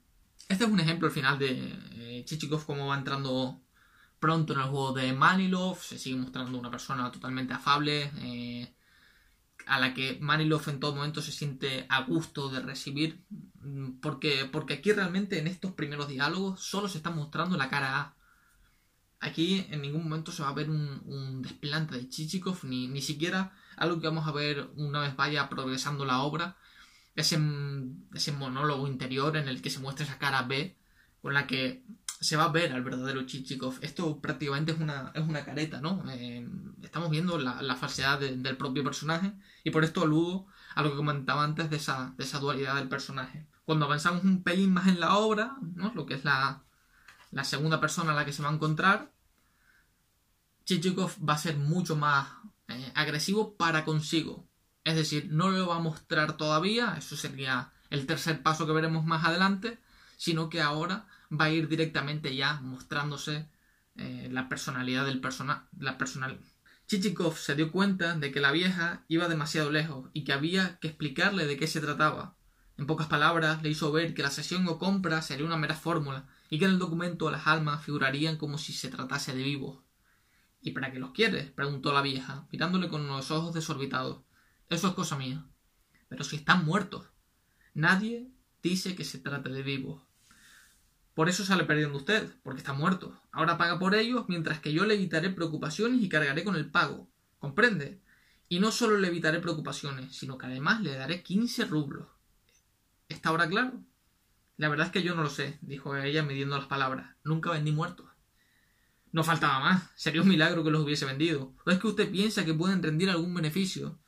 Este 0.49 0.65
es 0.65 0.71
un 0.71 0.81
ejemplo 0.81 1.09
al 1.09 1.15
final 1.15 1.39
de 1.39 1.79
eh, 1.93 2.25
Chichikov 2.25 2.67
como 2.67 2.89
va 2.89 2.99
entrando 2.99 3.61
pronto 4.19 4.53
en 4.53 4.61
el 4.61 4.67
juego 4.67 4.93
de 4.93 5.13
Manilov, 5.13 5.79
se 5.79 5.99
sigue 5.99 6.17
mostrando 6.17 6.59
una 6.59 6.71
persona 6.71 7.11
totalmente 7.11 7.55
afable, 7.55 8.11
eh, 8.19 8.75
a 9.67 9.81
la 9.81 9.95
que 9.95 10.19
Manilov 10.21 10.69
en 10.69 10.81
todo 10.81 10.95
momento 10.95 11.21
se 11.21 11.33
siente 11.33 11.87
a 11.89 12.03
gusto 12.03 12.49
de 12.49 12.61
recibir, 12.61 13.25
mm, 13.61 14.01
porque, 14.01 14.49
porque 14.51 14.75
aquí 14.75 14.93
realmente 14.93 15.39
en 15.39 15.47
estos 15.49 15.73
primeros 15.73 16.09
diálogos 16.09 16.61
solo 16.61 16.89
se 16.89 16.99
está 16.99 17.11
mostrando 17.11 17.57
la 17.57 17.69
cara 17.69 18.01
A. 18.01 18.16
Aquí 19.21 19.67
en 19.71 19.83
ningún 19.83 20.05
momento 20.05 20.31
se 20.31 20.43
va 20.43 20.51
a 20.51 20.55
ver 20.55 20.69
un, 20.71 21.43
desplante 21.43 21.97
de 21.97 22.09
Chichikov, 22.09 22.65
ni, 22.65 22.87
ni 22.89 23.01
siquiera 23.01 23.53
algo 23.77 24.01
que 24.01 24.07
vamos 24.07 24.27
a 24.27 24.33
ver 24.33 24.71
una 24.77 25.01
vez 25.01 25.17
vaya 25.17 25.49
progresando 25.49 26.05
la 26.05 26.21
obra, 26.21 26.57
ese, 27.15 27.39
ese 28.15 28.33
monólogo 28.33 28.89
interior 28.89 29.37
en 29.37 29.49
el 29.49 29.63
que 29.63 29.71
se 29.71 29.81
muestra 29.81 30.05
esa 30.05 30.19
cara 30.19 30.43
B, 30.43 30.77
con 31.23 31.35
la 31.35 31.47
que 31.47 31.85
se 32.21 32.37
va 32.37 32.45
a 32.45 32.53
ver 32.53 32.73
al 32.73 32.83
verdadero 32.83 33.27
Chichikov. 33.27 33.79
Esto 33.83 34.21
prácticamente 34.21 34.73
es 34.73 34.81
una, 34.81 35.13
es 35.15 35.27
una 35.27 35.45
careta, 35.45 35.81
¿no? 35.81 36.03
Eh, 36.11 36.47
estamos 36.83 37.11
viendo 37.11 37.39
la, 37.39 37.77
falsedad 37.77 38.21
del 38.21 38.57
propio 38.57 38.85
personaje 38.85 39.33
y 39.65 39.71
por 39.71 39.85
esto 39.85 40.03
aludo 40.03 40.47
a 40.75 40.83
lo 40.83 40.91
que 40.91 40.97
comentaba 40.97 41.45
antes 41.45 41.71
de 41.71 41.77
esa, 41.77 42.15
de 42.17 42.25
esa 42.25 42.39
dualidad 42.39 42.77
del 42.77 42.89
personaje. 42.89 43.47
Cuando 43.65 43.87
avanzamos 43.87 44.25
un 44.25 44.43
pelín 44.43 44.73
más 44.73 44.87
en 44.87 45.01
la 45.01 45.17
obra, 45.17 45.57
¿no? 45.75 45.93
Lo 45.95 46.07
que 46.07 46.15
es 46.15 46.25
la, 46.25 46.66
la 47.37 47.45
segunda 47.45 47.83
persona 47.83 48.13
a 48.13 48.15
la 48.15 48.25
que 48.25 48.33
se 48.33 48.43
va 48.43 48.49
a 48.49 48.55
encontrar, 48.55 49.13
Chichikov 50.65 51.13
va 51.23 51.35
a 51.35 51.39
ser 51.39 51.59
mucho 51.59 51.95
más 51.95 52.29
eh, 52.69 52.93
agresivo 52.95 53.59
para 53.59 53.85
consigo. 53.85 54.49
Es 54.85 54.97
decir, 54.97 55.29
no 55.31 55.51
lo 55.51 55.67
va 55.67 55.77
a 55.77 55.81
mostrar 55.81 56.39
todavía, 56.39 56.95
eso 56.97 57.15
sería 57.15 57.73
el 57.91 58.07
tercer 58.07 58.43
paso 58.43 58.67
que 58.67 58.73
veremos 58.73 59.05
más 59.05 59.27
adelante, 59.27 59.79
sino 60.17 60.49
que 60.49 60.63
ahora 60.63 61.09
va 61.31 61.45
a 61.45 61.51
ir 61.51 61.69
directamente 61.69 62.35
ya 62.35 62.55
mostrándose 62.63 63.51
eh, 63.97 64.31
la 64.33 64.49
personalidad 64.49 65.05
del 65.05 65.21
personal. 65.21 65.69
La 65.79 65.99
personal. 65.99 66.41
Chichikov 66.87 67.37
se 67.37 67.55
dio 67.55 67.71
cuenta 67.71 68.17
de 68.17 68.33
que 68.33 68.41
la 68.41 68.51
vieja 68.51 69.05
iba 69.09 69.29
demasiado 69.29 69.71
lejos 69.71 70.09
y 70.15 70.25
que 70.25 70.33
había 70.33 70.79
que 70.79 70.89
explicarle 70.89 71.45
de 71.45 71.59
qué 71.59 71.67
se 71.67 71.83
trataba. 71.83 72.35
En 72.79 72.87
pocas 72.87 73.09
palabras, 73.09 73.63
le 73.63 73.69
hizo 73.69 73.93
ver 73.93 74.15
que 74.15 74.23
la 74.23 74.31
sesión 74.31 74.67
o 74.69 74.79
compra 74.79 75.21
sería 75.21 75.45
una 75.45 75.59
mera 75.59 75.75
fórmula 75.75 76.25
y 76.51 76.59
que 76.59 76.65
en 76.65 76.73
el 76.73 76.79
documento 76.79 77.31
las 77.31 77.47
almas 77.47 77.85
figurarían 77.85 78.37
como 78.37 78.59
si 78.59 78.73
se 78.73 78.89
tratase 78.89 79.35
de 79.35 79.43
vivos. 79.43 79.81
¿Y 80.61 80.73
para 80.73 80.93
qué 80.93 80.99
los 80.99 81.13
quieres? 81.13 81.51
preguntó 81.51 81.93
la 81.93 82.03
vieja, 82.03 82.47
mirándole 82.51 82.89
con 82.89 83.07
los 83.07 83.31
ojos 83.31 83.55
desorbitados. 83.55 84.23
Eso 84.69 84.89
es 84.89 84.95
cosa 84.95 85.17
mía. 85.17 85.47
Pero 86.09 86.25
si 86.25 86.37
están 86.37 86.65
muertos. 86.65 87.07
Nadie 87.75 88.31
dice 88.63 88.97
que 88.97 89.05
se 89.05 89.19
trate 89.19 89.51
de 89.51 89.63
vivos. 89.63 90.03
Por 91.15 91.29
eso 91.29 91.45
sale 91.45 91.65
perdiendo 91.65 91.97
usted, 91.97 92.31
porque 92.43 92.59
está 92.59 92.73
muerto. 92.73 93.19
Ahora 93.33 93.57
paga 93.57 93.79
por 93.79 93.95
ellos, 93.95 94.27
mientras 94.29 94.61
que 94.61 94.73
yo 94.73 94.85
le 94.85 94.95
evitaré 94.95 95.31
preocupaciones 95.31 96.03
y 96.03 96.09
cargaré 96.09 96.45
con 96.45 96.57
el 96.57 96.71
pago. 96.71 97.09
¿Comprende? 97.39 98.01
Y 98.49 98.61
no 98.61 98.71
solo 98.71 98.99
le 98.99 99.09
evitaré 99.09 99.41
preocupaciones, 99.41 100.15
sino 100.15 100.37
que 100.37 100.47
además 100.47 100.83
le 100.83 100.95
daré 100.95 101.23
15 101.23 101.65
rublos. 101.65 102.07
¿Está 103.09 103.31
ahora 103.31 103.49
claro? 103.49 103.81
La 104.57 104.69
verdad 104.69 104.87
es 104.87 104.93
que 104.93 105.03
yo 105.03 105.15
no 105.15 105.23
lo 105.23 105.31
sé, 105.31 105.59
dijo 105.61 105.97
ella 105.97 106.23
midiendo 106.23 106.57
las 106.57 106.67
palabras. 106.67 107.15
Nunca 107.25 107.51
vendí 107.51 107.73
muertos. 107.73 108.07
No 109.13 109.25
faltaba 109.25 109.61
más. 109.61 109.91
Sería 109.95 110.23
un 110.23 110.29
milagro 110.29 110.65
que 110.65 110.71
los 110.71 110.83
hubiese 110.83 111.05
vendido. 111.05 111.55
¿O 111.65 111.71
es 111.71 111.79
que 111.79 111.87
usted 111.87 112.11
piensa 112.11 112.45
que 112.45 112.55
pueden 112.55 112.83
rendir 112.83 113.11
algún 113.11 113.35
beneficio? 113.35 113.99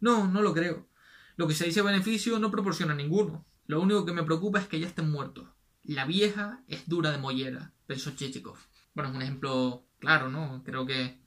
No, 0.00 0.26
no 0.26 0.42
lo 0.42 0.52
creo. 0.52 0.88
Lo 1.36 1.46
que 1.46 1.54
se 1.54 1.64
dice 1.64 1.82
beneficio 1.82 2.38
no 2.38 2.50
proporciona 2.50 2.94
ninguno. 2.94 3.46
Lo 3.66 3.80
único 3.80 4.04
que 4.04 4.12
me 4.12 4.24
preocupa 4.24 4.58
es 4.58 4.66
que 4.66 4.80
ya 4.80 4.86
estén 4.86 5.10
muertos. 5.10 5.48
La 5.84 6.04
vieja 6.04 6.62
es 6.68 6.88
dura 6.88 7.10
de 7.10 7.18
mollera, 7.18 7.72
pensó 7.86 8.12
Chichikov. 8.12 8.56
Bueno, 8.94 9.10
es 9.10 9.16
un 9.16 9.22
ejemplo 9.22 9.86
claro, 9.98 10.28
¿no? 10.28 10.62
Creo 10.64 10.86
que, 10.86 11.18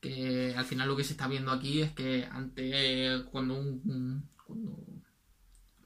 que 0.00 0.54
al 0.56 0.64
final 0.64 0.88
lo 0.88 0.96
que 0.96 1.04
se 1.04 1.12
está 1.12 1.28
viendo 1.28 1.50
aquí 1.50 1.80
es 1.82 1.92
que 1.92 2.24
ante 2.24 3.24
cuando 3.30 3.54
un, 3.54 4.28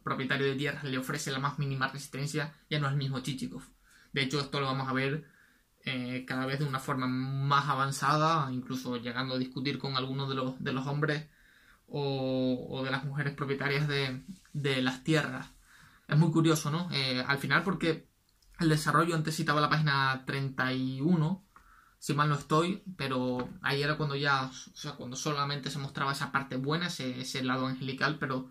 propietario 0.09 0.47
de 0.47 0.55
tierras 0.57 0.85
le 0.85 0.99
ofrece 0.99 1.31
la 1.31 1.39
más 1.39 1.59
mínima 1.59 1.89
resistencia, 1.89 2.55
ya 2.71 2.81
no 2.81 2.87
es 2.87 2.93
el 2.93 2.99
mismo 2.99 3.21
Chichikov. 3.21 3.63
De 4.13 4.23
hecho, 4.23 4.41
esto 4.41 4.61
lo 4.61 4.67
vamos 4.67 4.89
a 4.89 4.93
ver 4.93 5.25
eh, 5.85 6.25
cada 6.27 6.47
vez 6.47 6.59
de 6.59 6.65
una 6.65 6.81
forma 6.81 7.07
más 7.07 7.69
avanzada, 7.69 8.51
incluso 8.53 8.97
llegando 8.97 9.35
a 9.35 9.39
discutir 9.39 9.79
con 9.79 9.97
algunos 9.97 10.29
de 10.29 10.73
los, 10.73 10.87
hombres 10.87 11.29
o, 11.87 12.83
de 12.85 12.91
las 12.91 13.05
mujeres 13.05 13.35
propietarias 13.35 13.87
de, 13.89 14.23
de 14.53 14.83
las 14.83 15.05
tierras 15.05 15.51
es 16.09 16.17
muy 16.17 16.31
curioso, 16.31 16.71
¿no? 16.71 16.89
Eh, 16.91 17.23
al 17.27 17.39
final 17.39 17.63
porque 17.63 18.09
el 18.59 18.69
desarrollo, 18.71 19.15
antes 19.15 19.37
citaba 19.37 19.61
la 19.61 19.69
página 19.69 20.25
31, 20.27 21.45
si 21.99 22.15
mal 22.15 22.29
no 22.29 22.35
estoy, 22.35 22.83
pero 22.97 23.49
ahí 23.63 23.83
era 23.83 23.97
cuando 23.97 24.17
ya, 24.17 24.47
o 24.47 24.53
sea, 24.53 24.93
cuando 24.93 25.17
solamente 25.17 25.71
se 25.71 25.79
mostraba 25.79 26.13
esa 26.13 26.33
parte 26.33 26.57
buena, 26.57 26.87
ese, 26.87 27.21
ese 27.21 27.45
lado 27.45 27.67
angelical, 27.67 28.19
pero 28.19 28.49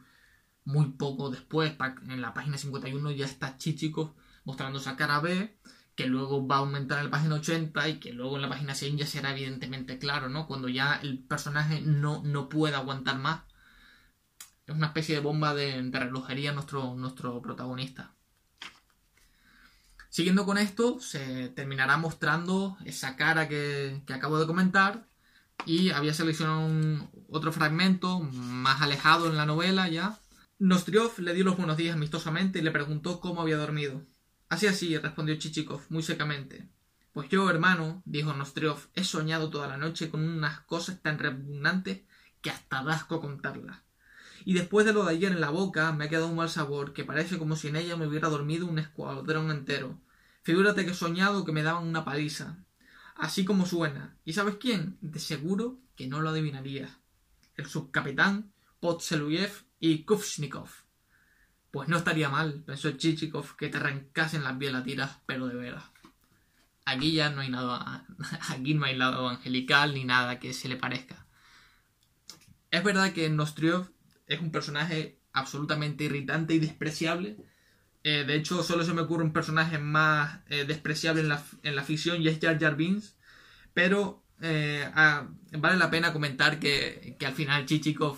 muy 0.68 0.92
poco 0.92 1.30
después, 1.32 1.74
en 2.08 2.22
la 2.22 2.34
página 2.34 2.58
51 2.58 3.12
ya 3.12 3.26
está 3.26 3.58
Chichikov 3.58 4.14
mostrando 4.44 4.80
esa 4.80 4.96
cara 4.96 5.20
B, 5.20 5.58
que 5.96 6.06
luego 6.08 6.48
va 6.48 6.58
a 6.58 6.60
aumentar 6.60 7.00
en 7.00 7.06
la 7.06 7.12
página 7.12 7.36
80 7.36 7.90
y 7.90 8.00
que 8.00 8.14
luego 8.14 8.36
en 8.36 8.44
la 8.44 8.50
página 8.50 8.76
100 8.76 8.98
ya 8.98 9.08
será 9.08 9.32
evidentemente 9.32 9.98
claro, 9.98 10.30
¿no? 10.30 10.48
Cuando 10.48 10.70
ya 10.70 11.00
el 11.02 11.20
personaje 11.20 11.82
no, 11.82 12.22
no 12.24 12.50
puede 12.50 12.76
aguantar 12.76 13.18
más 13.18 13.42
es 14.68 14.76
una 14.76 14.88
especie 14.88 15.16
de 15.16 15.22
bomba 15.22 15.54
de, 15.54 15.90
relojería 15.92 16.52
nuestro, 16.52 16.94
nuestro 16.96 17.42
protagonista. 17.42 18.12
Siguiendo 20.10 20.46
con 20.46 20.58
esto, 20.58 21.00
se 21.00 21.50
terminará 21.50 21.96
mostrando 21.98 22.78
esa 22.84 23.16
cara 23.16 23.48
que, 23.48 24.02
acabo 24.14 24.38
de 24.40 24.48
comentar. 24.48 25.08
Y 25.66 25.90
había 25.92 26.14
seleccionado 26.14 27.10
otro 27.30 27.52
fragmento 27.52 28.20
más 28.20 28.82
alejado 28.82 29.30
en 29.30 29.38
la 29.38 29.46
novela 29.46 29.88
ya. 29.88 30.20
Nostriov 30.60 31.20
le 31.20 31.34
dio 31.34 31.46
los 31.46 31.58
buenos 31.58 31.78
días 31.78 31.96
amistosamente 31.96 32.60
y 32.60 32.62
le 32.62 32.72
preguntó 32.72 33.20
cómo 33.20 33.42
había 33.42 33.58
dormido. 33.58 34.06
Así 34.50 34.68
así, 34.68 34.98
respondió 34.98 35.36
Chichikov 35.36 35.82
muy 35.90 36.04
secamente. 36.04 36.68
Pues 37.14 37.30
yo, 37.30 37.50
hermano, 37.50 38.02
dijo 38.06 38.34
Nostriov, 38.34 38.88
he 38.94 39.04
soñado 39.04 39.50
toda 39.50 39.68
la 39.68 39.78
noche 39.78 40.10
con 40.10 40.28
unas 40.28 40.62
cosas 40.62 41.02
tan 41.02 41.20
repugnantes 41.20 42.02
que 42.42 42.50
hasta 42.50 42.84
dasco 42.84 43.22
contarlas 43.22 43.88
y 44.48 44.54
después 44.54 44.86
de 44.86 44.94
lo 44.94 45.04
de 45.04 45.12
ayer 45.12 45.34
en 45.34 45.42
la 45.42 45.50
boca 45.50 45.92
me 45.92 46.06
ha 46.06 46.10
quedado 46.10 46.30
un 46.30 46.38
mal 46.38 46.50
sabor 46.50 46.94
que 46.94 47.04
parece 47.04 47.38
como 47.38 47.58
si 47.58 47.68
en 47.68 47.76
ella 47.76 47.98
me 47.98 48.08
hubiera 48.08 48.30
dormido 48.30 48.66
un 48.66 48.80
escuadrón 48.80 49.52
entero. 49.52 50.00
Figúrate 50.44 50.86
que 50.86 50.92
he 50.92 50.96
soñado 50.96 51.44
que 51.44 51.52
me 51.52 51.64
daban 51.64 51.86
una 51.86 52.06
paliza. 52.06 52.64
Así 53.16 53.44
como 53.44 53.66
suena. 53.66 54.18
¿Y 54.24 54.32
sabes 54.32 54.56
quién? 54.56 54.98
De 55.02 55.20
seguro 55.20 55.82
que 55.98 56.08
no 56.08 56.22
lo 56.22 56.30
adivinarías. 56.30 56.92
El 57.56 57.66
subcapitán, 57.66 58.54
Potseluyev 58.80 59.66
y 59.80 60.04
Kufshnikov. 60.04 60.70
Pues 61.72 61.90
no 61.90 61.98
estaría 61.98 62.30
mal, 62.30 62.64
pensó 62.66 62.92
Chichikov, 62.92 63.56
que 63.56 63.70
te 63.70 63.78
arrancasen 63.78 64.44
las 64.44 64.58
tiras, 64.84 65.20
pero 65.26 65.48
de 65.48 65.56
veras. 65.56 65.84
Aquí 66.86 67.12
ya 67.12 67.30
no 67.30 67.42
hay 67.42 67.50
nada, 67.50 68.06
aquí 68.50 68.74
no 68.74 68.86
hay 68.86 68.96
lado 68.96 69.28
angelical 69.28 69.94
ni 69.94 70.06
nada 70.06 70.40
que 70.40 70.54
se 70.54 70.70
le 70.70 70.78
parezca. 70.78 71.26
Es 72.72 72.84
verdad 72.84 73.14
que 73.14 73.30
Nostriov 73.30 73.92
es 74.28 74.40
un 74.40 74.52
personaje 74.52 75.20
absolutamente 75.34 76.06
irritante 76.06 76.54
y 76.54 76.60
despreciable. 76.60 77.38
Eh, 78.04 78.24
de 78.26 78.36
hecho, 78.36 78.64
solo 78.64 78.84
se 78.84 78.94
me 78.94 79.02
ocurre 79.02 79.24
un 79.24 79.34
personaje 79.34 79.78
más 79.78 80.40
eh, 80.48 80.66
despreciable 80.66 81.22
en 81.22 81.30
la, 81.30 81.44
en 81.64 81.76
la, 81.76 81.84
ficción 81.84 82.22
y 82.22 82.28
es 82.28 82.40
Jar 82.40 82.60
Jar 82.60 82.76
Binks. 82.76 83.18
Pero 83.74 84.24
eh, 84.42 84.90
ah, 84.96 85.28
vale 85.52 85.78
la 85.78 85.90
pena 85.90 86.14
comentar 86.14 86.60
que, 86.60 87.16
que 87.20 87.26
al 87.26 87.34
final 87.34 87.66
Chichikov 87.66 88.18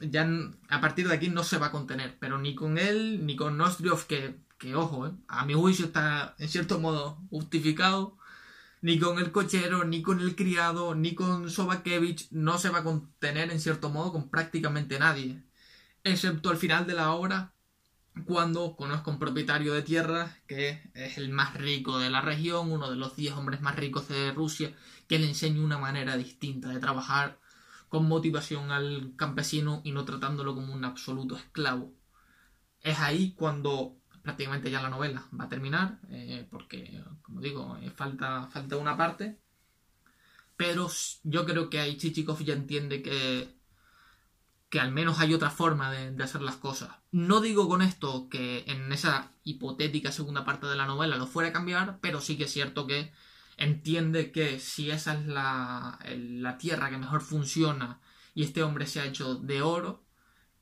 ya 0.00 0.28
a 0.68 0.80
partir 0.80 1.08
de 1.08 1.14
aquí 1.14 1.28
no 1.28 1.44
se 1.44 1.58
va 1.58 1.66
a 1.66 1.72
contener. 1.72 2.16
Pero 2.20 2.38
ni 2.38 2.54
con 2.54 2.78
él 2.78 3.24
ni 3.26 3.36
con 3.36 3.56
Nostriov, 3.56 4.06
que, 4.06 4.40
que 4.58 4.74
ojo, 4.74 5.10
a 5.28 5.44
mi 5.46 5.54
juicio 5.54 5.86
está 5.86 6.34
en 6.38 6.48
cierto 6.48 6.78
modo 6.78 7.18
justificado 7.30 8.18
ni 8.84 8.98
con 8.98 9.18
el 9.18 9.32
cochero, 9.32 9.84
ni 9.84 10.02
con 10.02 10.20
el 10.20 10.36
criado, 10.36 10.94
ni 10.94 11.14
con 11.14 11.50
Sobakevich 11.50 12.28
no 12.32 12.58
se 12.58 12.68
va 12.68 12.80
a 12.80 12.84
contener 12.84 13.50
en 13.50 13.58
cierto 13.58 13.88
modo 13.88 14.12
con 14.12 14.28
prácticamente 14.28 14.98
nadie, 14.98 15.42
excepto 16.02 16.50
al 16.50 16.58
final 16.58 16.86
de 16.86 16.92
la 16.92 17.12
obra, 17.12 17.54
cuando 18.26 18.76
conozco 18.76 19.10
a 19.10 19.14
un 19.14 19.18
propietario 19.18 19.72
de 19.72 19.80
tierras 19.80 20.36
que 20.46 20.82
es 20.92 21.16
el 21.16 21.30
más 21.30 21.54
rico 21.54 21.98
de 21.98 22.10
la 22.10 22.20
región, 22.20 22.70
uno 22.70 22.90
de 22.90 22.96
los 22.96 23.16
10 23.16 23.32
hombres 23.36 23.62
más 23.62 23.74
ricos 23.76 24.08
de 24.08 24.32
Rusia, 24.32 24.74
que 25.08 25.18
le 25.18 25.28
enseña 25.28 25.62
una 25.62 25.78
manera 25.78 26.18
distinta 26.18 26.68
de 26.68 26.78
trabajar 26.78 27.40
con 27.94 28.08
motivación 28.08 28.72
al 28.72 29.12
campesino 29.14 29.80
y 29.84 29.92
no 29.92 30.04
tratándolo 30.04 30.56
como 30.56 30.74
un 30.74 30.84
absoluto 30.84 31.36
esclavo. 31.36 31.92
Es 32.80 32.98
ahí 32.98 33.34
cuando 33.36 33.96
prácticamente 34.20 34.68
ya 34.68 34.82
la 34.82 34.88
novela 34.88 35.28
va 35.38 35.44
a 35.44 35.48
terminar, 35.48 36.00
eh, 36.10 36.44
porque, 36.50 37.00
como 37.22 37.40
digo, 37.40 37.78
eh, 37.80 37.90
falta, 37.90 38.48
falta 38.48 38.78
una 38.78 38.96
parte. 38.96 39.38
Pero 40.56 40.90
yo 41.22 41.46
creo 41.46 41.70
que 41.70 41.78
ahí 41.78 41.96
Chichikov 41.96 42.42
ya 42.42 42.54
entiende 42.54 43.00
que, 43.00 43.54
que 44.70 44.80
al 44.80 44.90
menos 44.90 45.20
hay 45.20 45.32
otra 45.32 45.50
forma 45.50 45.92
de, 45.92 46.20
hacer 46.20 46.42
las 46.42 46.56
cosas. 46.56 46.90
No 47.12 47.40
digo 47.40 47.68
con 47.68 47.80
esto 47.80 48.28
que 48.28 48.64
en 48.66 48.92
esa 48.92 49.30
hipotética 49.44 50.10
segunda 50.10 50.44
parte 50.44 50.66
de 50.66 50.74
la 50.74 50.86
novela 50.86 51.16
lo 51.16 51.28
fuera 51.28 51.50
a 51.50 51.52
cambiar, 51.52 52.00
pero 52.00 52.20
sí 52.20 52.36
que 52.36 52.44
es 52.44 52.52
cierto 52.52 52.88
que 52.88 53.12
entiende 53.56 54.32
que 54.32 54.58
si 54.58 54.90
esa 54.90 55.14
es 55.14 55.26
la, 55.26 55.98
la 56.16 56.58
tierra 56.58 56.90
que 56.90 56.98
mejor 56.98 57.20
funciona 57.20 58.00
y 58.34 58.42
este 58.42 58.62
hombre 58.62 58.86
se 58.86 59.00
ha 59.00 59.06
hecho 59.06 59.36
de 59.36 59.62
oro, 59.62 60.04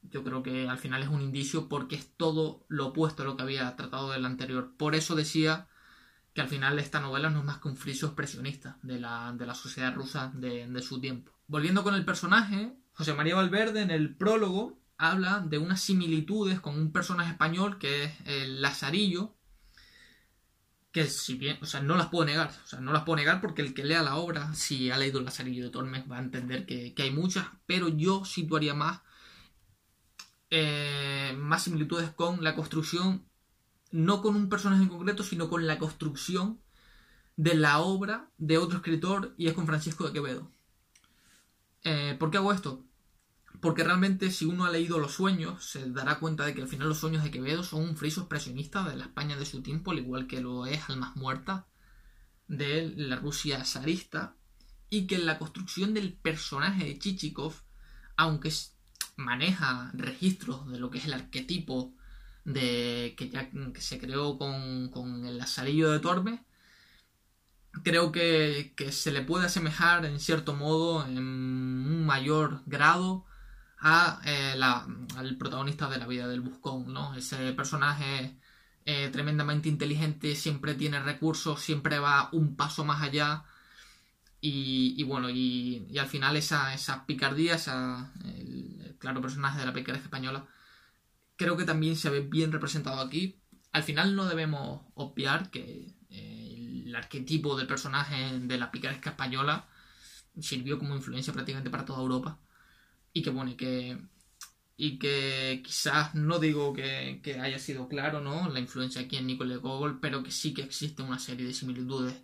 yo 0.03 0.25
creo 0.25 0.43
que 0.43 0.69
al 0.69 0.79
final 0.79 1.03
es 1.03 1.09
un 1.09 1.23
indicio 1.23 1.69
porque 1.69 1.97
es 1.97 2.17
todo 2.17 2.65
lo 2.69 2.89
opuesto 2.89 3.23
a 3.23 3.27
lo 3.27 3.37
que 3.37 3.43
había 3.43 3.75
tratado 3.77 4.11
del 4.11 4.27
anterior. 4.27 4.75
Por 4.77 4.95
eso 4.95 5.15
decía 5.15 5.69
que 6.35 6.41
al 6.41 6.49
final 6.49 6.79
esta 6.79 7.01
novela 7.01 7.31
no 7.31 7.41
es 7.41 7.45
más 7.45 7.59
que 7.59 7.69
un 7.69 7.77
friso 7.77 8.07
expresionista 8.07 8.79
de 8.83 8.99
la, 8.99 9.33
de 9.37 9.47
la 9.47 9.55
sociedad 9.55 9.95
rusa 9.95 10.33
de, 10.35 10.67
de, 10.67 10.83
su 10.83 11.01
tiempo. 11.01 11.33
Volviendo 11.47 11.85
con 11.85 11.95
el 11.95 12.05
personaje, 12.05 12.75
José 12.95 13.15
María 13.15 13.37
Valverde 13.37 13.83
en 13.83 13.91
el 13.91 14.17
prólogo 14.17 14.79
habla 14.97 15.41
de 15.41 15.59
unas 15.59 15.81
similitudes 15.81 16.61
con 16.61 16.77
un 16.79 16.93
personaje 16.93 17.33
español 17.33 17.79
que 17.79 18.05
es 18.05 18.13
el 18.25 18.63
Lazarillo, 18.63 19.35
que 20.93 21.07
si 21.07 21.35
bien, 21.35 21.59
o 21.63 21.67
sea, 21.67 21.81
no 21.81 21.97
las 21.97 22.09
puedo 22.09 22.25
negar, 22.27 22.51
o 22.65 22.67
sea, 22.67 22.81
no 22.81 22.93
las 22.93 23.05
puedo 23.05 23.17
negar 23.17 23.41
porque 23.41 23.63
el 23.63 23.75
que 23.75 23.85
lea 23.85 24.03
la 24.03 24.17
obra, 24.17 24.55
si 24.55 24.91
ha 24.91 24.99
leído 24.99 25.19
el 25.19 25.25
Lazarillo 25.25 25.65
de 25.65 25.71
Tormes, 25.71 26.05
va 26.11 26.19
a 26.19 26.23
entender 26.23 26.67
que, 26.67 26.95
que 26.95 27.03
hay 27.03 27.11
muchas, 27.11 27.47
pero 27.67 27.89
yo 27.89 28.25
situaría 28.25 28.75
más 28.75 29.01
eh, 30.55 31.35
más 31.39 31.63
similitudes 31.63 32.11
con 32.11 32.45
la 32.45 32.55
construcción, 32.55 33.25
no 33.91 34.21
con 34.21 34.37
un 34.37 34.51
personaje 34.51 34.83
en 34.83 34.91
concreto, 34.91 35.23
sino 35.23 35.49
con 35.49 35.67
la 35.67 35.79
construcción 35.79 36.61
de 37.37 37.55
la 37.55 37.81
obra 37.81 38.31
de 38.37 38.59
otro 38.59 38.77
escritor 38.77 39.35
y 39.39 39.49
es 39.49 39.55
con 39.55 39.67
Francisco 39.67 40.05
de 40.07 40.13
Quevedo. 40.13 40.51
Eh, 41.85 42.17
¿Por 42.19 42.31
qué 42.31 42.37
hago 42.37 42.53
esto? 42.53 42.85
Porque 43.63 43.85
realmente 43.85 44.33
si 44.33 44.45
uno 44.45 44.65
ha 44.65 44.71
leído 44.71 44.99
Los 44.99 45.15
Sueños, 45.15 45.65
se 45.65 45.89
dará 45.89 46.19
cuenta 46.19 46.45
de 46.45 46.53
que 46.53 46.63
al 46.63 46.69
final 46.69 46.89
los 46.89 46.99
sueños 46.99 47.23
de 47.23 47.31
Quevedo 47.31 47.63
son 47.63 47.83
un 47.83 47.97
friso 47.97 48.23
expresionista 48.23 48.83
de 48.89 48.97
la 48.97 49.05
España 49.05 49.37
de 49.37 49.47
su 49.47 49.63
tiempo, 49.63 49.93
al 49.93 50.01
igual 50.01 50.27
que 50.27 50.41
lo 50.41 50.67
es 50.67 50.91
Almas 50.91 51.15
Muertas 51.15 51.63
de 52.49 52.93
la 52.97 53.15
Rusia 53.15 53.65
zarista, 53.65 54.35
y 54.91 55.07
que 55.07 55.17
la 55.17 55.39
construcción 55.39 55.95
del 55.95 56.13
personaje 56.13 56.85
de 56.85 56.99
Chichikov, 56.99 57.55
aunque 58.17 58.53
maneja 59.15 59.93
registros 59.95 60.69
de 60.69 60.81
lo 60.81 60.91
que 60.91 60.99
es 60.99 61.05
el 61.05 61.13
arquetipo 61.13 61.95
de 62.45 63.15
que 63.17 63.31
ya 63.31 63.49
se 63.79 64.01
creó 64.01 64.39
con, 64.39 64.89
con 64.91 65.25
el 65.25 65.39
lazarillo 65.39 65.93
de 65.93 66.01
Tormes, 66.01 66.41
creo 67.85 68.13
que, 68.13 68.75
se 68.91 69.13
le 69.13 69.23
puede 69.23 69.47
asemejar 69.47 70.05
en 70.05 70.19
cierto 70.21 70.55
modo, 70.55 71.07
en 71.07 71.17
un 71.19 72.05
mayor 72.05 72.63
grado, 72.67 73.25
a, 73.83 74.21
eh, 74.25 74.55
al 74.63 75.37
protagonista 75.37 75.89
de 75.89 75.99
la 75.99 76.07
vida 76.07 76.29
del 76.29 76.41
Buscón, 76.41 76.93
¿no? 76.93 77.15
Ese 77.15 77.53
personaje 77.53 78.37
eh, 78.85 79.11
tremendamente 79.13 79.69
inteligente, 79.69 80.37
siempre 80.37 80.75
tiene 80.75 81.01
recursos, 81.01 81.61
siempre 81.61 81.99
va 81.99 82.29
un 82.33 82.57
paso 82.57 82.85
más 82.85 83.03
allá. 83.03 83.45
Y, 84.41 85.03
bueno, 85.05 85.31
y, 85.31 85.97
al 85.99 86.09
final 86.09 86.37
esa, 86.37 86.75
esa 86.75 87.07
picardía, 87.07 87.55
esa, 87.55 88.13
el, 88.25 88.97
claro 88.99 89.21
personaje 89.21 89.61
de 89.61 89.67
la 89.67 89.73
picaresca 89.73 90.07
española, 90.07 90.47
creo 91.37 91.57
que 91.57 91.65
también 91.65 91.97
se 91.97 92.11
ve 92.11 92.21
bien 92.21 92.53
representado 92.53 93.01
aquí. 93.01 93.41
Al 93.73 93.85
final 93.85 94.17
no 94.17 94.27
debemos 94.27 94.83
obviar 94.95 95.51
que 95.51 95.95
eh, 96.11 96.85
el 96.87 96.95
arquetipo 96.97 97.57
del 97.57 97.67
personaje 97.69 98.39
de 98.41 98.59
la 98.59 98.71
picaresca 98.71 99.11
española 99.11 99.69
sirvió 100.41 100.79
como 100.79 100.97
influencia 100.97 101.33
prácticamente 101.33 101.71
para 101.71 101.85
toda 101.85 102.03
Europa. 102.03 102.39
Y 103.13 103.23
que 103.23 103.31
bueno, 103.31 103.51
y 103.51 103.57
que 103.57 103.99
y 104.77 104.99
que 104.99 105.63
quizás 105.65 106.15
no 106.15 106.39
digo 106.39 106.73
que, 106.73 107.21
haya 107.41 107.59
sido 107.59 107.89
claro 107.89 108.21
no 108.21 108.49
la 108.49 108.59
influencia 108.59 109.03
aquí 109.03 109.17
en 109.17 109.27
Nicole 109.27 109.59
Gogol 109.59 110.01
pero 110.01 110.23
que 110.23 110.31
sí 110.31 110.55
que 110.55 110.63
existe 110.63 111.03
una 111.03 111.19
serie 111.19 111.47
de 111.47 111.53
similitudes 111.53 112.15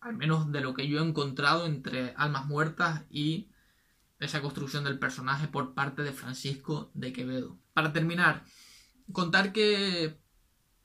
al 0.00 0.16
menos 0.16 0.50
de 0.52 0.60
lo 0.60 0.74
que 0.74 0.88
yo 0.88 1.00
he 1.00 1.06
encontrado 1.06 1.66
entre 1.66 2.14
Almas 2.16 2.46
Muertas 2.46 3.02
y 3.10 3.50
esa 4.18 4.40
construcción 4.40 4.84
del 4.84 4.98
personaje 4.98 5.48
por 5.48 5.74
parte 5.74 6.02
de 6.02 6.12
Francisco 6.12 6.90
de 6.94 7.12
Quevedo. 7.12 7.58
Para 7.72 7.92
terminar, 7.92 8.44
contar 9.12 9.52
que 9.52 10.18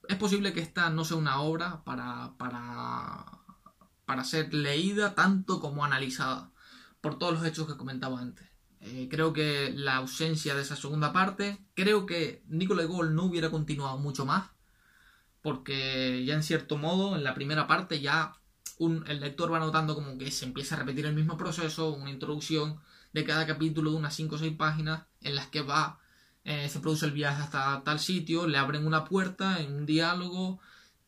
es 0.08 0.18
posible 0.18 0.54
que 0.54 0.62
esta 0.62 0.90
no 0.90 1.06
sea 1.06 1.18
una 1.18 1.42
obra 1.42 1.84
para, 1.84 2.34
para, 2.38 3.26
para 4.06 4.24
ser 4.24 4.54
leída 4.54 5.16
tanto 5.16 5.60
como 5.60 5.84
analizada 5.84 6.52
por 7.02 7.18
todos 7.18 7.34
los 7.34 7.46
hechos 7.46 7.68
que 7.68 7.78
comentaba 7.78 8.20
antes. 8.20 8.55
Eh, 8.88 9.08
creo 9.10 9.34
que 9.34 9.72
la 9.76 9.96
ausencia 9.96 10.54
de 10.54 10.62
esa 10.62 10.76
segunda 10.76 11.12
parte, 11.12 11.58
creo 11.74 12.06
que 12.06 12.44
Nicolai 12.48 12.86
Gol 12.86 13.16
no 13.16 13.24
hubiera 13.24 13.50
continuado 13.50 13.98
mucho 13.98 14.28
más, 14.28 14.52
porque 15.42 16.24
ya 16.24 16.36
en 16.36 16.44
cierto 16.44 16.78
modo, 16.78 17.16
en 17.16 17.24
la 17.24 17.34
primera 17.34 17.66
parte 17.66 18.00
ya 18.00 18.36
el 18.80 19.20
lector 19.22 19.52
va 19.52 19.58
notando 19.58 19.96
como 19.96 20.18
que 20.20 20.30
se 20.30 20.46
empieza 20.46 20.76
a 20.76 20.80
repetir 20.80 21.08
el 21.08 21.16
mismo 21.16 21.36
proceso, 21.36 21.94
una 21.94 22.12
introducción 22.12 22.80
de 23.12 23.24
cada 23.24 23.48
capítulo 23.48 23.92
de 23.92 23.98
unas 23.98 24.14
5 24.16 24.36
o 24.36 24.38
6 24.38 24.54
páginas 24.56 25.06
en 25.22 25.36
las 25.36 25.48
que 25.48 25.62
va, 25.62 26.00
eh, 26.44 26.70
se 26.70 26.80
produce 26.80 27.08
el 27.08 27.12
viaje 27.12 27.42
hasta 27.42 27.82
tal 27.84 28.00
sitio, 28.00 28.46
le 28.46 28.60
abren 28.60 28.86
una 28.86 29.06
puerta 29.06 29.62
en 29.62 29.74
un 29.74 29.86
diálogo, 29.88 30.60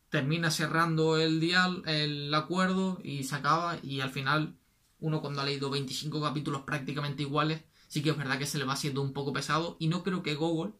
termina 0.10 0.50
cerrando 0.50 1.18
el, 1.18 1.40
dial 1.40 1.84
el 1.86 2.34
acuerdo 2.34 3.00
y 3.04 3.24
se 3.24 3.36
acaba 3.36 3.78
y 3.84 4.02
al 4.02 4.10
final 4.10 4.56
uno 5.00 5.22
cuando 5.22 5.42
ha 5.42 5.46
leído 5.46 5.70
25 5.70 6.22
capítulos 6.22 6.62
prácticamente 6.64 7.24
iguales, 7.24 7.62
sí 7.88 8.02
que 8.02 8.10
es 8.12 8.18
verdad 8.18 8.38
que 8.38 8.46
se 8.46 8.58
le 8.58 8.66
va 8.66 8.74
haciendo 8.74 9.02
un 9.02 9.14
poco 9.14 9.34
pesado 9.34 9.78
y 9.80 9.88
no 9.88 10.04
creo 10.04 10.24
que 10.24 10.36
Gogol 10.36 10.76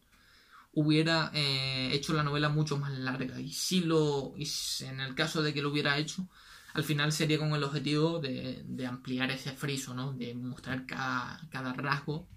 hubiera 0.72 1.30
eh, 1.34 1.90
hecho 1.92 2.12
la 2.12 2.22
novela 2.22 2.48
mucho 2.48 2.78
más 2.78 2.92
larga 2.92 3.40
y 3.40 3.52
si 3.52 3.80
lo 3.80 4.34
y 4.36 4.48
en 4.80 5.00
el 5.00 5.14
caso 5.14 5.42
de 5.42 5.54
que 5.54 5.62
lo 5.62 5.70
hubiera 5.70 5.98
hecho 5.98 6.28
al 6.74 6.84
final 6.84 7.12
sería 7.12 7.38
con 7.38 7.52
el 7.52 7.64
objetivo 7.64 8.20
de, 8.20 8.86
ampliar 8.86 9.30
ese 9.30 9.52
friso 9.52 9.94
¿no? 9.94 10.12
de 10.12 10.34
mostrar 10.34 10.86
cada, 10.86 11.40
cada, 11.50 11.72
rasgo 11.72 12.28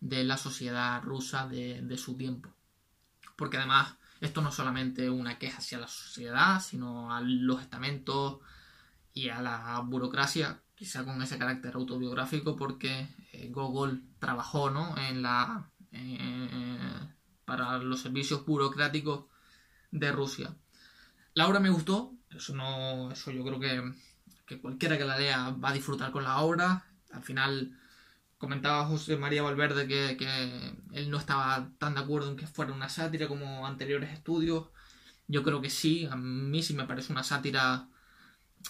de 0.00 0.22
la 0.24 0.36
sociedad 0.36 1.02
rusa 1.02 1.48
de, 1.48 1.80
de 1.82 1.98
su 1.98 2.16
tiempo 2.16 2.50
porque 3.36 3.56
además 3.56 3.94
esto 4.20 4.42
no 4.42 4.50
es 4.50 4.54
solamente 4.54 5.08
una 5.08 5.38
queja 5.38 5.58
hacia 5.58 5.78
la 5.78 5.88
sociedad 5.88 6.62
sino 6.62 7.12
a 7.12 7.22
los 7.22 7.62
estamentos 7.62 8.38
y 9.14 9.30
a 9.30 9.40
la 9.40 9.80
burocracia 9.80 10.60
quizá 10.80 11.04
con 11.04 11.20
ese 11.20 11.36
carácter 11.36 11.74
autobiográfico 11.74 12.56
porque 12.56 13.06
eh, 13.32 13.50
Gogol 13.50 14.02
trabajó 14.18 14.70
¿no? 14.70 14.96
en 14.96 15.20
la 15.20 15.70
eh, 15.92 16.48
para 17.44 17.76
los 17.76 18.00
servicios 18.00 18.46
burocráticos 18.46 19.26
de 19.90 20.10
Rusia. 20.10 20.56
La 21.34 21.48
obra 21.48 21.60
me 21.60 21.68
gustó, 21.68 22.14
eso 22.30 22.54
no 22.54 23.12
eso 23.12 23.30
yo 23.30 23.44
creo 23.44 23.60
que, 23.60 23.92
que 24.46 24.58
cualquiera 24.58 24.96
que 24.96 25.04
la 25.04 25.18
lea 25.18 25.50
va 25.50 25.68
a 25.68 25.74
disfrutar 25.74 26.12
con 26.12 26.24
la 26.24 26.38
obra. 26.38 26.86
Al 27.12 27.22
final 27.24 27.78
comentaba 28.38 28.86
José 28.86 29.18
María 29.18 29.42
Valverde 29.42 29.86
que, 29.86 30.16
que, 30.16 30.74
él 30.92 31.10
no 31.10 31.18
estaba 31.18 31.72
tan 31.76 31.92
de 31.92 32.00
acuerdo 32.00 32.30
en 32.30 32.36
que 32.36 32.46
fuera 32.46 32.72
una 32.72 32.88
sátira 32.88 33.28
como 33.28 33.66
anteriores 33.66 34.14
estudios. 34.14 34.68
Yo 35.28 35.42
creo 35.42 35.60
que 35.60 35.68
sí, 35.68 36.06
a 36.06 36.16
mí 36.16 36.62
sí 36.62 36.72
me 36.72 36.86
parece 36.86 37.12
una 37.12 37.22
sátira 37.22 37.90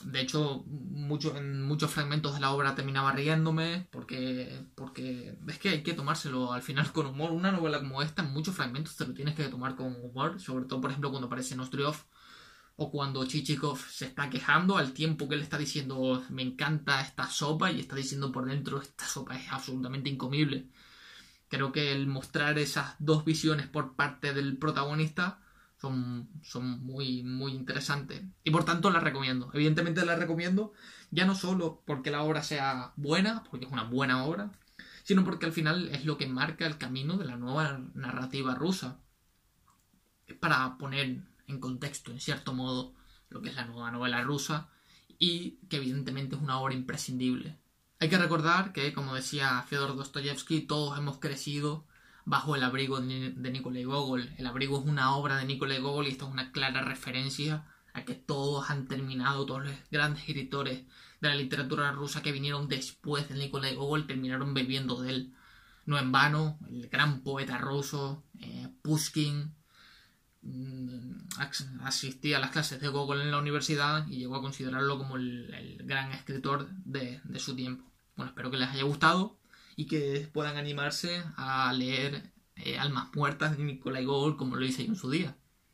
de 0.04 0.20
hecho, 0.20 0.64
mucho, 0.66 1.36
en 1.36 1.62
muchos 1.62 1.90
fragmentos 1.90 2.34
de 2.34 2.40
la 2.40 2.52
obra 2.52 2.74
terminaba 2.74 3.12
riéndome 3.12 3.86
porque, 3.90 4.64
porque 4.74 5.36
es 5.48 5.58
que 5.58 5.68
hay 5.70 5.82
que 5.82 5.92
tomárselo 5.92 6.52
al 6.52 6.62
final 6.62 6.90
con 6.92 7.06
humor. 7.06 7.32
Una 7.32 7.52
novela 7.52 7.80
como 7.80 8.00
esta, 8.00 8.22
en 8.22 8.32
muchos 8.32 8.54
fragmentos 8.54 8.96
te 8.96 9.06
lo 9.06 9.14
tienes 9.14 9.34
que 9.34 9.48
tomar 9.48 9.76
con 9.76 9.94
humor, 9.96 10.40
sobre 10.40 10.64
todo, 10.64 10.80
por 10.80 10.90
ejemplo, 10.90 11.10
cuando 11.10 11.26
aparece 11.26 11.56
Nostriov 11.56 11.96
o 12.76 12.90
cuando 12.90 13.26
Chichikov 13.26 13.78
se 13.78 14.06
está 14.06 14.30
quejando 14.30 14.78
al 14.78 14.92
tiempo 14.92 15.28
que 15.28 15.34
él 15.34 15.42
está 15.42 15.58
diciendo 15.58 16.24
me 16.30 16.40
encanta 16.42 17.02
esta 17.02 17.28
sopa 17.28 17.70
y 17.70 17.80
está 17.80 17.94
diciendo 17.94 18.32
por 18.32 18.46
dentro 18.46 18.80
esta 18.80 19.06
sopa 19.06 19.36
es 19.36 19.52
absolutamente 19.52 20.08
incomible. 20.08 20.66
Creo 21.48 21.72
que 21.72 21.92
el 21.92 22.06
mostrar 22.06 22.58
esas 22.58 22.94
dos 22.98 23.24
visiones 23.24 23.66
por 23.66 23.96
parte 23.96 24.32
del 24.32 24.56
protagonista 24.56 25.40
son, 25.80 26.28
son 26.42 26.84
muy, 26.84 27.22
muy 27.22 27.52
interesantes. 27.52 28.22
Y 28.44 28.50
por 28.50 28.64
tanto 28.64 28.90
las 28.90 29.02
recomiendo. 29.02 29.50
Evidentemente 29.54 30.04
las 30.04 30.18
recomiendo 30.18 30.72
ya 31.10 31.24
no 31.24 31.34
solo 31.34 31.82
porque 31.86 32.10
la 32.10 32.22
obra 32.22 32.42
sea 32.42 32.92
buena, 32.96 33.44
porque 33.50 33.66
es 33.66 33.72
una 33.72 33.84
buena 33.84 34.24
obra, 34.24 34.52
sino 35.02 35.24
porque 35.24 35.46
al 35.46 35.52
final 35.52 35.88
es 35.88 36.04
lo 36.04 36.18
que 36.18 36.26
marca 36.26 36.66
el 36.66 36.78
camino 36.78 37.16
de 37.16 37.24
la 37.24 37.36
nueva 37.36 37.80
narrativa 37.94 38.54
rusa. 38.54 39.00
Es 40.26 40.36
para 40.36 40.76
poner 40.78 41.22
en 41.46 41.60
contexto, 41.60 42.12
en 42.12 42.20
cierto 42.20 42.52
modo, 42.52 42.94
lo 43.28 43.40
que 43.40 43.48
es 43.48 43.56
la 43.56 43.64
nueva 43.64 43.90
novela 43.90 44.22
rusa 44.22 44.68
y 45.18 45.58
que 45.68 45.76
evidentemente 45.76 46.36
es 46.36 46.42
una 46.42 46.60
obra 46.60 46.74
imprescindible. 46.74 47.58
Hay 47.98 48.08
que 48.08 48.18
recordar 48.18 48.72
que, 48.72 48.92
como 48.92 49.14
decía 49.14 49.64
Fyodor 49.68 49.96
Dostoyevsky, 49.96 50.62
todos 50.62 50.98
hemos 50.98 51.18
crecido 51.18 51.86
bajo 52.30 52.54
el 52.54 52.62
abrigo 52.62 53.00
de 53.00 53.50
Nikolai 53.50 53.82
Gogol. 53.82 54.32
El 54.38 54.46
abrigo 54.46 54.78
es 54.78 54.86
una 54.86 55.16
obra 55.16 55.36
de 55.38 55.46
Nikolai 55.46 55.80
Gogol 55.80 56.06
y 56.06 56.10
esto 56.10 56.26
es 56.26 56.32
una 56.32 56.52
clara 56.52 56.80
referencia 56.80 57.66
a 57.92 58.04
que 58.04 58.14
todos 58.14 58.70
han 58.70 58.86
terminado, 58.86 59.46
todos 59.46 59.64
los 59.64 59.74
grandes 59.90 60.20
escritores 60.20 60.84
de 61.20 61.28
la 61.28 61.34
literatura 61.34 61.90
rusa 61.90 62.22
que 62.22 62.30
vinieron 62.30 62.68
después 62.68 63.28
de 63.28 63.34
Nikolai 63.34 63.74
Gogol 63.74 64.06
terminaron 64.06 64.54
bebiendo 64.54 65.02
de 65.02 65.10
él. 65.10 65.34
No 65.86 65.98
en 65.98 66.12
vano, 66.12 66.60
el 66.70 66.88
gran 66.88 67.22
poeta 67.24 67.58
ruso, 67.58 68.22
eh, 68.38 68.68
Pushkin, 68.80 69.52
mm, 70.42 71.30
asistía 71.82 72.36
a 72.36 72.40
las 72.40 72.52
clases 72.52 72.80
de 72.80 72.88
Gogol 72.90 73.22
en 73.22 73.32
la 73.32 73.38
universidad 73.38 74.06
y 74.06 74.18
llegó 74.18 74.36
a 74.36 74.40
considerarlo 74.40 74.98
como 74.98 75.16
el, 75.16 75.82
gran 75.84 76.12
escritor 76.12 76.70
de, 76.84 77.20
de 77.24 77.38
su 77.40 77.56
tiempo. 77.56 77.90
Bueno, 78.14 78.30
espero 78.30 78.52
que 78.52 78.56
les 78.56 78.68
haya 78.68 78.84
gustado 78.84 79.39
y 79.80 79.86
que 79.86 80.28
puedan 80.34 80.58
animarse 80.58 81.24
a 81.38 81.72
leer 81.72 82.34
eh, 82.56 82.78
Almas 82.78 83.08
Muertas 83.14 83.56
de 83.56 83.64
Nicolai 83.64 84.04
Gogol 84.04 84.36
como 84.36 84.56
lo 84.56 84.64
hice 84.66 84.84
en 84.84 84.94
su 84.94 85.10
día. 85.10 85.38